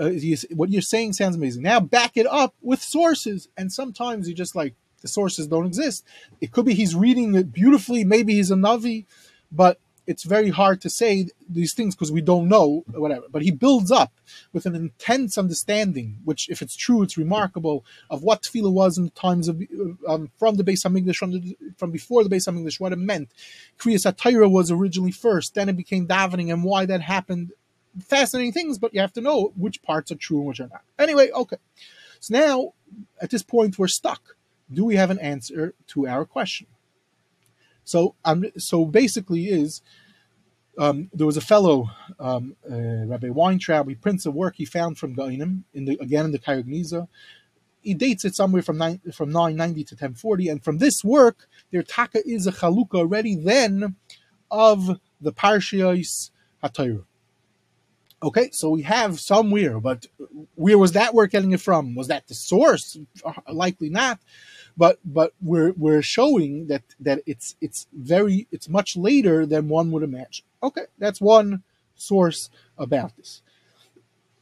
[0.00, 0.10] Uh,
[0.54, 1.62] what you're saying sounds amazing.
[1.62, 6.04] Now back it up with sources, and sometimes you just like the sources don't exist.
[6.40, 8.02] It could be he's reading it beautifully.
[8.04, 9.04] Maybe he's a navi,
[9.52, 13.50] but it's very hard to say these things because we don't know whatever but he
[13.52, 14.12] builds up
[14.52, 19.04] with an intense understanding which if it's true it's remarkable of what tefillah was in
[19.04, 19.62] the times of
[20.08, 23.30] um, from the base English from the, from before the base English what it meant
[23.78, 27.52] kriyas atayra was originally first then it became davening and why that happened
[28.02, 30.82] fascinating things but you have to know which parts are true and which are not
[30.98, 31.56] anyway okay
[32.20, 32.72] so now
[33.20, 34.36] at this point we're stuck
[34.72, 36.66] do we have an answer to our question
[37.84, 39.82] so um, so basically is
[40.78, 43.88] um, there was a fellow um, uh, Rabbi Weintraub.
[43.88, 47.08] He prints a work he found from Gainim in the again in the Cairo Geniza.
[47.82, 51.82] He dates it somewhere from nine, from 990 to 1040, and from this work, there
[51.82, 53.96] taka is a chalukah already then
[54.50, 56.30] of the Parshios
[56.62, 57.04] HaTorah.
[58.22, 60.06] Okay, so we have somewhere, but
[60.54, 61.94] where was that work getting it from?
[61.94, 62.98] Was that the source?
[63.48, 64.20] Likely not
[64.76, 69.90] but but we're we're showing that that it's it's very it's much later than one
[69.90, 70.46] would imagine.
[70.62, 71.62] Okay, that's one
[71.96, 73.42] source about this.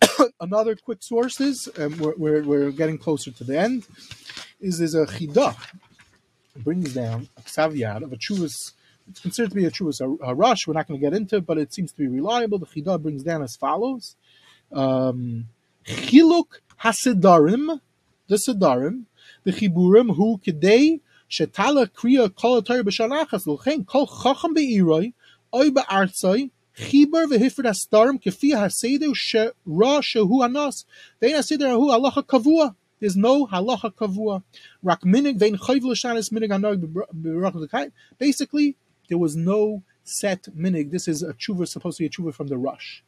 [0.41, 3.85] Another quick source is, um, we're, we're, we're, getting closer to the end,
[4.61, 5.57] is there's a chida
[6.59, 8.73] brings down a ksav of a chuvas
[9.10, 10.68] It's considered to be a chuvas a, a rush.
[10.68, 12.58] We're not going to get into, it, but it seems to be reliable.
[12.60, 14.16] The chida brings down as follows:
[14.72, 15.48] um,
[15.86, 17.80] chiluk hasidarim,
[18.28, 19.06] the sidarim
[19.46, 20.98] בחיבורים הוא כדי
[21.30, 25.12] שתלה קריאה כל התורה בשנה אחת, ולכן כל חכם בעירוי,
[25.54, 30.86] אוי בארצוי, חיבר והפרד הסתרם כפי הסדר שרע שהוא הנס,
[31.22, 32.68] ואין הסדר ההוא הלכה קבוע.
[33.02, 34.44] There's no halacha kavua.
[34.82, 36.80] Rak minig vein chayv l'shanis minig anag
[37.12, 38.78] b'rach Basically,
[39.09, 40.91] there was no set minig.
[40.91, 43.03] This is a tshuva, supposed to be a tshuva from the rush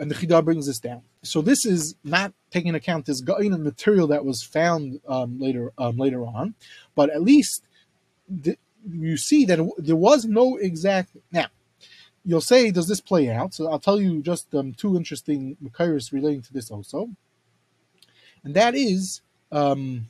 [0.00, 1.02] and the Chida brings this down.
[1.22, 5.98] So this is not taking account this Ga'inan material that was found um, later um,
[5.98, 6.54] later on,
[6.94, 7.62] but at least
[8.26, 8.56] the,
[8.90, 11.10] you see that there was no exact.
[11.30, 11.46] Now,
[12.24, 13.52] you'll say, does this play out?
[13.52, 17.10] So I'll tell you just um, two interesting Makairis relating to this also,
[18.42, 19.20] and that is
[19.52, 20.08] um,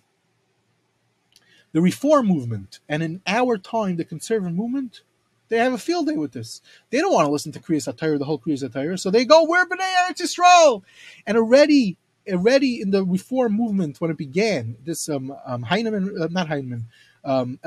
[1.72, 5.02] the Reform movement, and in our time, the Conservative movement
[5.50, 6.62] they have a field day with this.
[6.90, 9.44] They don't want to listen to Kriyas Atayr, the whole Kriyas Atayr, so they go,
[9.44, 10.82] we're B'nai Eretz Yisrael!
[11.26, 11.98] And already,
[12.30, 16.86] already in the Reform movement, when it began, this um, um Heinemann, uh, not Heinemann,
[17.24, 17.58] um,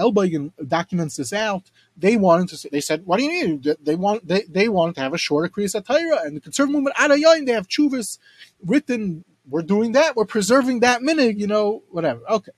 [0.67, 1.69] documents this out.
[1.97, 2.57] They wanted to.
[2.57, 4.27] Say, they said, "What do you need?" They want.
[4.27, 7.45] They, they wanted to have a shorter Kriyas Atayra, and the conservative movement Adayin.
[7.45, 8.17] They have chuvas
[8.65, 9.25] written.
[9.47, 10.15] We're doing that.
[10.15, 11.37] We're preserving that minig.
[11.37, 12.21] You know, whatever.
[12.27, 12.51] Okay.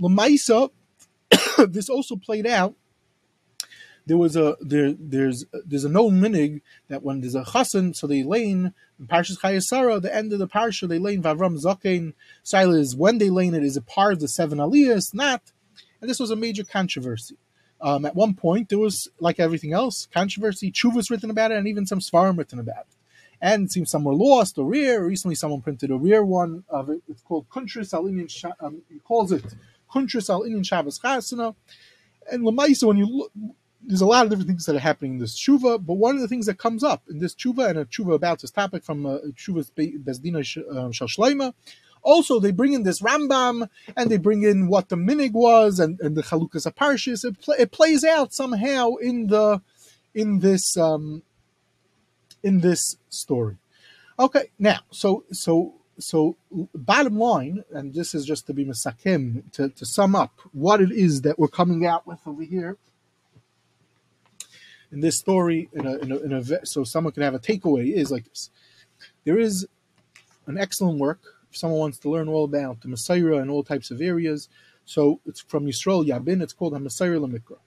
[0.00, 0.70] Lamaisa.
[1.68, 2.74] this also played out
[4.06, 8.06] there was a there there's there's a known minig that when there's a chasen, so
[8.06, 12.14] they lane in Parshas Chayesara, the end of the parsha, they lane Vavram Zakein.
[12.42, 15.52] Sila is when they lane it is a part of the seven aliyahs, not,
[16.00, 17.36] and this was a major controversy.
[17.80, 21.66] Um, at one point, there was like everything else, controversy, chuvas written about it, and
[21.66, 22.96] even some svarim written about it.
[23.40, 25.04] And it seems some were lost or rare.
[25.04, 27.02] Recently, someone printed a rare one of it.
[27.08, 28.52] It's called Kuntris Alinian.
[28.60, 29.42] Um, he calls it
[29.92, 31.54] Kuntris Al Inyan Shabbos Chasana.
[32.30, 33.32] And Lamaisa, when you look,
[33.84, 36.20] there's a lot of different things that are happening in this tshuva, but one of
[36.20, 39.04] the things that comes up in this tshuva and a tshuva about this topic from
[39.04, 41.52] uh, tshuva's Bezdina uh, Shal
[42.02, 46.00] also they bring in this Rambam and they bring in what the minig was and,
[46.00, 47.24] and the Chalukas Aparshis.
[47.24, 49.62] It, pl- it plays out somehow in the
[50.14, 51.22] in this um,
[52.42, 53.56] in this story.
[54.18, 56.36] Okay, now so so so
[56.74, 60.90] bottom line, and this is just to be misakim to, to sum up what it
[60.90, 62.76] is that we're coming out with over here
[64.92, 67.92] in this story, in a, in a, in a, so someone can have a takeaway,
[67.92, 68.50] is like this.
[69.24, 69.66] There is
[70.46, 71.20] an excellent work
[71.50, 74.48] if someone wants to learn all about the Messiah and all types of areas.
[74.84, 77.58] So it's from Yisrael Yeivin, it's called HaMesorah Lamikra.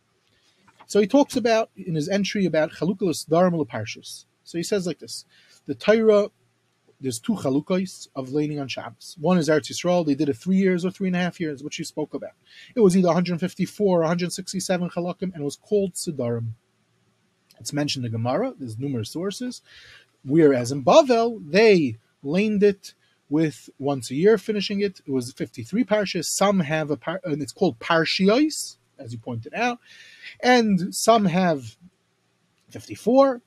[0.85, 4.25] So he talks about, in his entry, about Chalukalas Dharma Parshas.
[4.43, 5.25] So he says like this
[5.65, 6.29] The Torah,
[7.01, 9.15] there's two Chalukais of laning on Shabbos.
[9.19, 11.63] One is Eretz Yisrael, they did it three years or three and a half years,
[11.63, 12.31] which you spoke about.
[12.75, 16.51] It was either 154 or 167 Chalukim, and it was called Sidarim.
[17.59, 18.53] It's mentioned in the Gemara.
[18.57, 19.61] There's numerous sources.
[20.23, 22.93] Whereas in Bavel, they laned it
[23.29, 25.01] with once a year finishing it.
[25.05, 26.25] It was 53 parshas.
[26.25, 29.79] Some have a par, and it's called parshios, as you pointed out,
[30.41, 31.77] and some have
[32.69, 33.41] 54.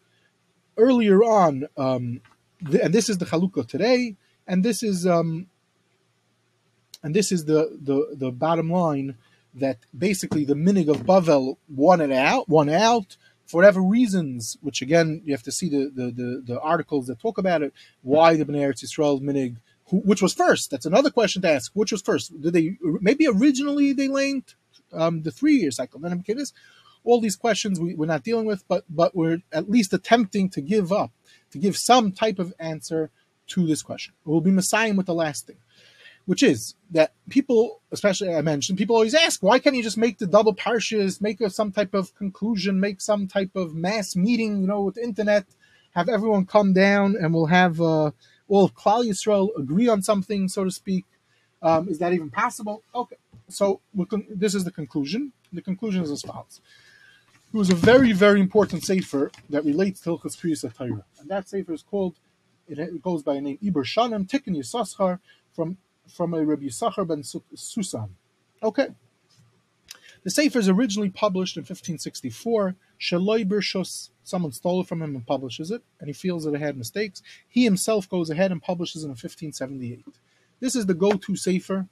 [0.76, 2.20] Earlier on, um,
[2.60, 5.46] the, and this is the Chalukah today, and this is um,
[7.02, 9.16] and this is the the the bottom line
[9.54, 14.82] that basically the minig of Bavel won it out, won out for whatever reasons, which
[14.82, 18.36] again you have to see the the, the, the articles that talk about it, why
[18.36, 19.56] the Bnei Eretz Yisrael minig,
[19.86, 20.70] who, which was first?
[20.70, 21.72] That's another question to ask.
[21.74, 22.40] Which was first?
[22.40, 24.54] Did they maybe originally they linked
[24.92, 26.00] um, the three year cycle?
[26.00, 26.52] Then this,
[27.04, 30.60] all these questions we, we're not dealing with, but but we're at least attempting to
[30.60, 31.12] give up,
[31.50, 33.10] to give some type of answer
[33.48, 34.14] to this question.
[34.24, 35.56] We'll be messiahing with the last thing
[36.28, 40.18] which is that people, especially I mentioned, people always ask, why can't you just make
[40.18, 44.66] the double parshas, make some type of conclusion, make some type of mass meeting, you
[44.66, 45.46] know, with the internet,
[45.94, 48.10] have everyone come down and we'll have uh,
[48.46, 51.06] all of Klal Yisrael agree on something, so to speak.
[51.62, 52.82] Um, is that even possible?
[52.94, 53.16] Okay,
[53.48, 53.80] so
[54.10, 55.32] con- this is the conclusion.
[55.54, 56.60] The conclusion is as follows.
[57.52, 61.48] It was a very, very important sefer that relates to Hilchas Kriyas Torah, and that
[61.48, 62.16] sefer is called.
[62.68, 65.20] It, goes by the name Ibbur Shanim Tikkun Yisachar
[65.54, 68.14] from from a Rabbi Yisachar ben Susan.
[68.62, 68.88] Okay.
[70.24, 72.74] The Sefer is originally published in 1564.
[73.00, 76.60] Shaloi Birshos, someone stole it from him and publishes it, and he feels that it
[76.60, 77.22] had mistakes.
[77.48, 80.04] He himself goes ahead and publishes it in 1578.
[80.60, 81.86] This is the go-to Sefer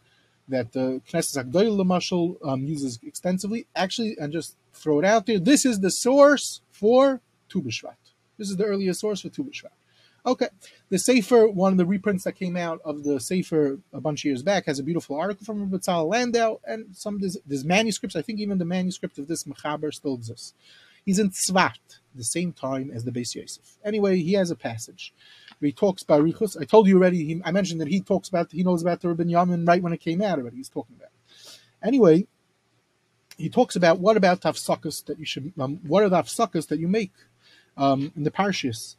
[0.48, 3.66] that the Knesset Hagdoil Lamashal um, uses extensively.
[3.76, 7.96] Actually, and just throw it out there, this is the source for Tu B'Shvat.
[8.38, 9.72] This is the earliest source for Tu B'Shvat.
[10.24, 10.48] Okay.
[10.88, 14.24] The Sefer, one of the reprints that came out of the Sefer a bunch of
[14.24, 18.16] years back, has a beautiful article from Batzal Landau and some there's, manuscripts.
[18.16, 20.54] I think even the manuscript of this Mechaber still exists.
[21.04, 23.78] He's in Tzvat, the same time as the Beis Yosef.
[23.84, 25.14] Anyway, he has a passage
[25.60, 26.60] where he talks about Rikus.
[26.60, 29.08] I told you already, he, I mentioned that he talks about, he knows about the
[29.08, 30.56] Rabban Yamin right when it came out already.
[30.56, 31.10] He's talking about
[31.82, 32.26] Anyway,
[33.36, 36.78] he talks about what about tafsakas that you should, um, what are the tafsakas that
[36.78, 37.12] you make
[37.76, 38.96] um, in the parshas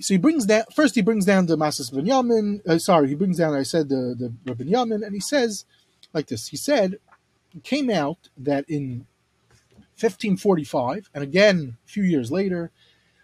[0.00, 2.66] so he brings down first he brings down the Masas Binyamin.
[2.66, 5.64] Uh, sorry, he brings down I said the the Rabban Yamin, and he says
[6.12, 6.48] like this.
[6.48, 6.98] He said
[7.54, 9.06] it came out that in
[9.98, 12.70] 1545, and again a few years later,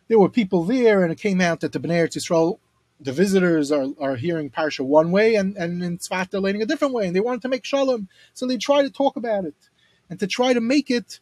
[0.09, 2.59] there were people there, and it came out that the Bnei Yisrael,
[3.01, 6.67] the visitors are, are hearing Parsha one way, and, and in Tzfat they're learning a
[6.67, 9.55] different way, and they wanted to make Shalom, so they tried to talk about it,
[10.11, 11.21] and to try to make it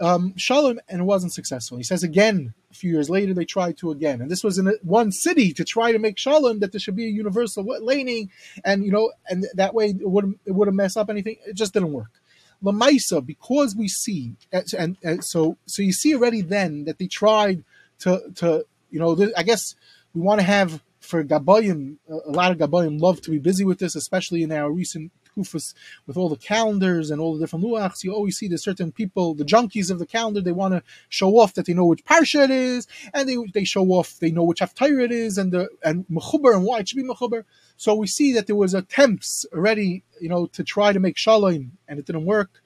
[0.00, 1.76] um, Shalom, and it wasn't successful.
[1.76, 4.66] He says again a few years later they tried to again, and this was in
[4.66, 8.30] a, one city to try to make shalom that there should be a universal laning,
[8.64, 11.36] and you know, and that way it wouldn't it wouldn't mess up anything.
[11.46, 12.20] It just didn't work.
[12.62, 17.64] Lamaisa, because we see, and, and, so so you see already then that they tried
[18.00, 19.74] to to you know, I guess
[20.14, 23.78] we want to have for Gabayim, a lot of Gabayim love to be busy with
[23.78, 25.74] this, especially in our recent kufas
[26.06, 29.34] with all the calendars and all the different luachs, you always see the certain people,
[29.34, 32.44] the junkies of the calendar, they want to show off that they know which parsha
[32.44, 35.68] it is, and they they show off they know which haftarah it is, and the
[35.82, 37.44] and mechuber and why it should be mechuber.
[37.76, 41.72] So we see that there was attempts already, you know, to try to make shalom,
[41.88, 42.62] and it didn't work.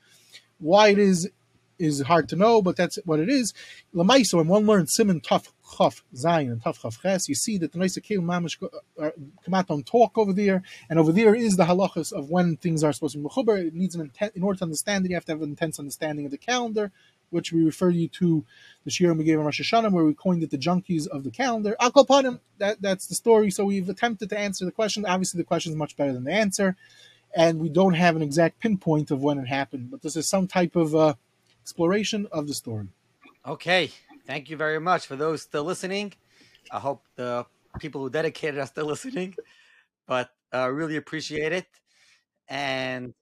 [0.58, 1.30] Why it is
[1.78, 3.52] is hard to know, but that's what it is.
[3.94, 7.72] Lamaisa, when one learns Simon Tuf Chaf Zayin and Tuf Chaf Ches, you see that
[7.72, 8.62] the Noisa Keil Mamish
[9.00, 9.10] uh,
[9.52, 13.14] out talk over there, and over there is the halachas of when things are supposed
[13.14, 13.66] to be mechuber.
[13.66, 15.78] It needs an intent, in order to understand it, you have to have an intense
[15.78, 16.92] understanding of the calendar,
[17.30, 18.44] which we refer you to
[18.84, 21.30] the shiur we gave in Rosh Hashanah, where we coined it the junkies of the
[21.30, 21.76] calendar.
[21.80, 22.40] Him.
[22.58, 23.50] That, that's the story.
[23.50, 25.04] So we've attempted to answer the question.
[25.06, 26.76] Obviously, the question is much better than the answer,
[27.34, 30.46] and we don't have an exact pinpoint of when it happened, but this is some
[30.46, 31.14] type of uh,
[31.62, 32.88] exploration of the story.
[33.46, 33.90] Okay,
[34.26, 36.12] thank you very much for those still listening.
[36.70, 37.46] I hope the
[37.78, 39.34] people who dedicated are still listening,
[40.06, 41.66] but uh, really appreciate it.
[42.48, 43.14] And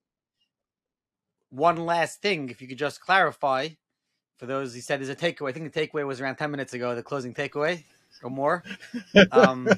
[1.50, 3.68] one last thing, if you could just clarify
[4.38, 5.50] for those, he said there's a takeaway.
[5.50, 7.84] I think the takeaway was around 10 minutes ago, the closing takeaway
[8.22, 8.64] or more.
[9.30, 9.68] Um,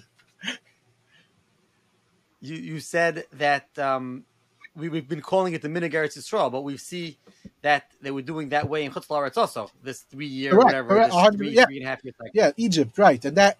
[2.40, 4.24] you, you said that um,
[4.76, 7.16] we, have been calling it the Minigaretz Yisrael, but we see
[7.62, 11.36] that they were doing that way in Chutz also this three year correct, whatever, correct,
[11.36, 11.64] three, yeah.
[11.66, 12.30] three and a half year cycle.
[12.34, 13.58] Yeah, Egypt, right, and that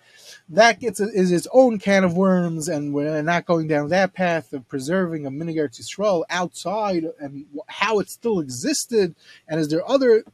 [0.49, 4.13] that gets a, is its own can of worms, and we're not going down that
[4.13, 9.15] path of preserving a Minigaretz Yisrael outside and how it still existed,
[9.49, 10.25] and is there other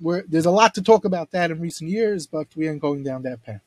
[0.00, 3.02] where there's a lot to talk about that in recent years, but we aren't going
[3.02, 3.60] down that path.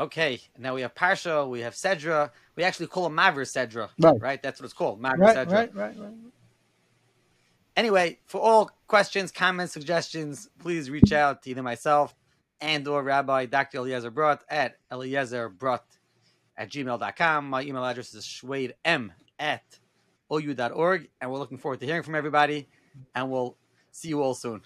[0.00, 2.30] Okay, now we have Parsha, we have Sedra.
[2.56, 4.18] We actually call him Mavir Sedra, right?
[4.18, 5.52] Right, that's what it's called, Mavir right, Sedra.
[5.52, 6.12] Right, right, right.
[7.76, 12.14] Anyway, for all questions, comments, suggestions, please reach out to either myself
[12.62, 13.78] and or Rabbi Dr.
[13.78, 15.80] Eliezer Brodt at eliezerbrot
[16.56, 17.50] at gmail.com.
[17.50, 19.62] My email address is schwedm at
[20.30, 22.68] ou.org, and we're looking forward to hearing from everybody,
[23.14, 23.56] and we'll
[23.90, 24.62] see you all soon.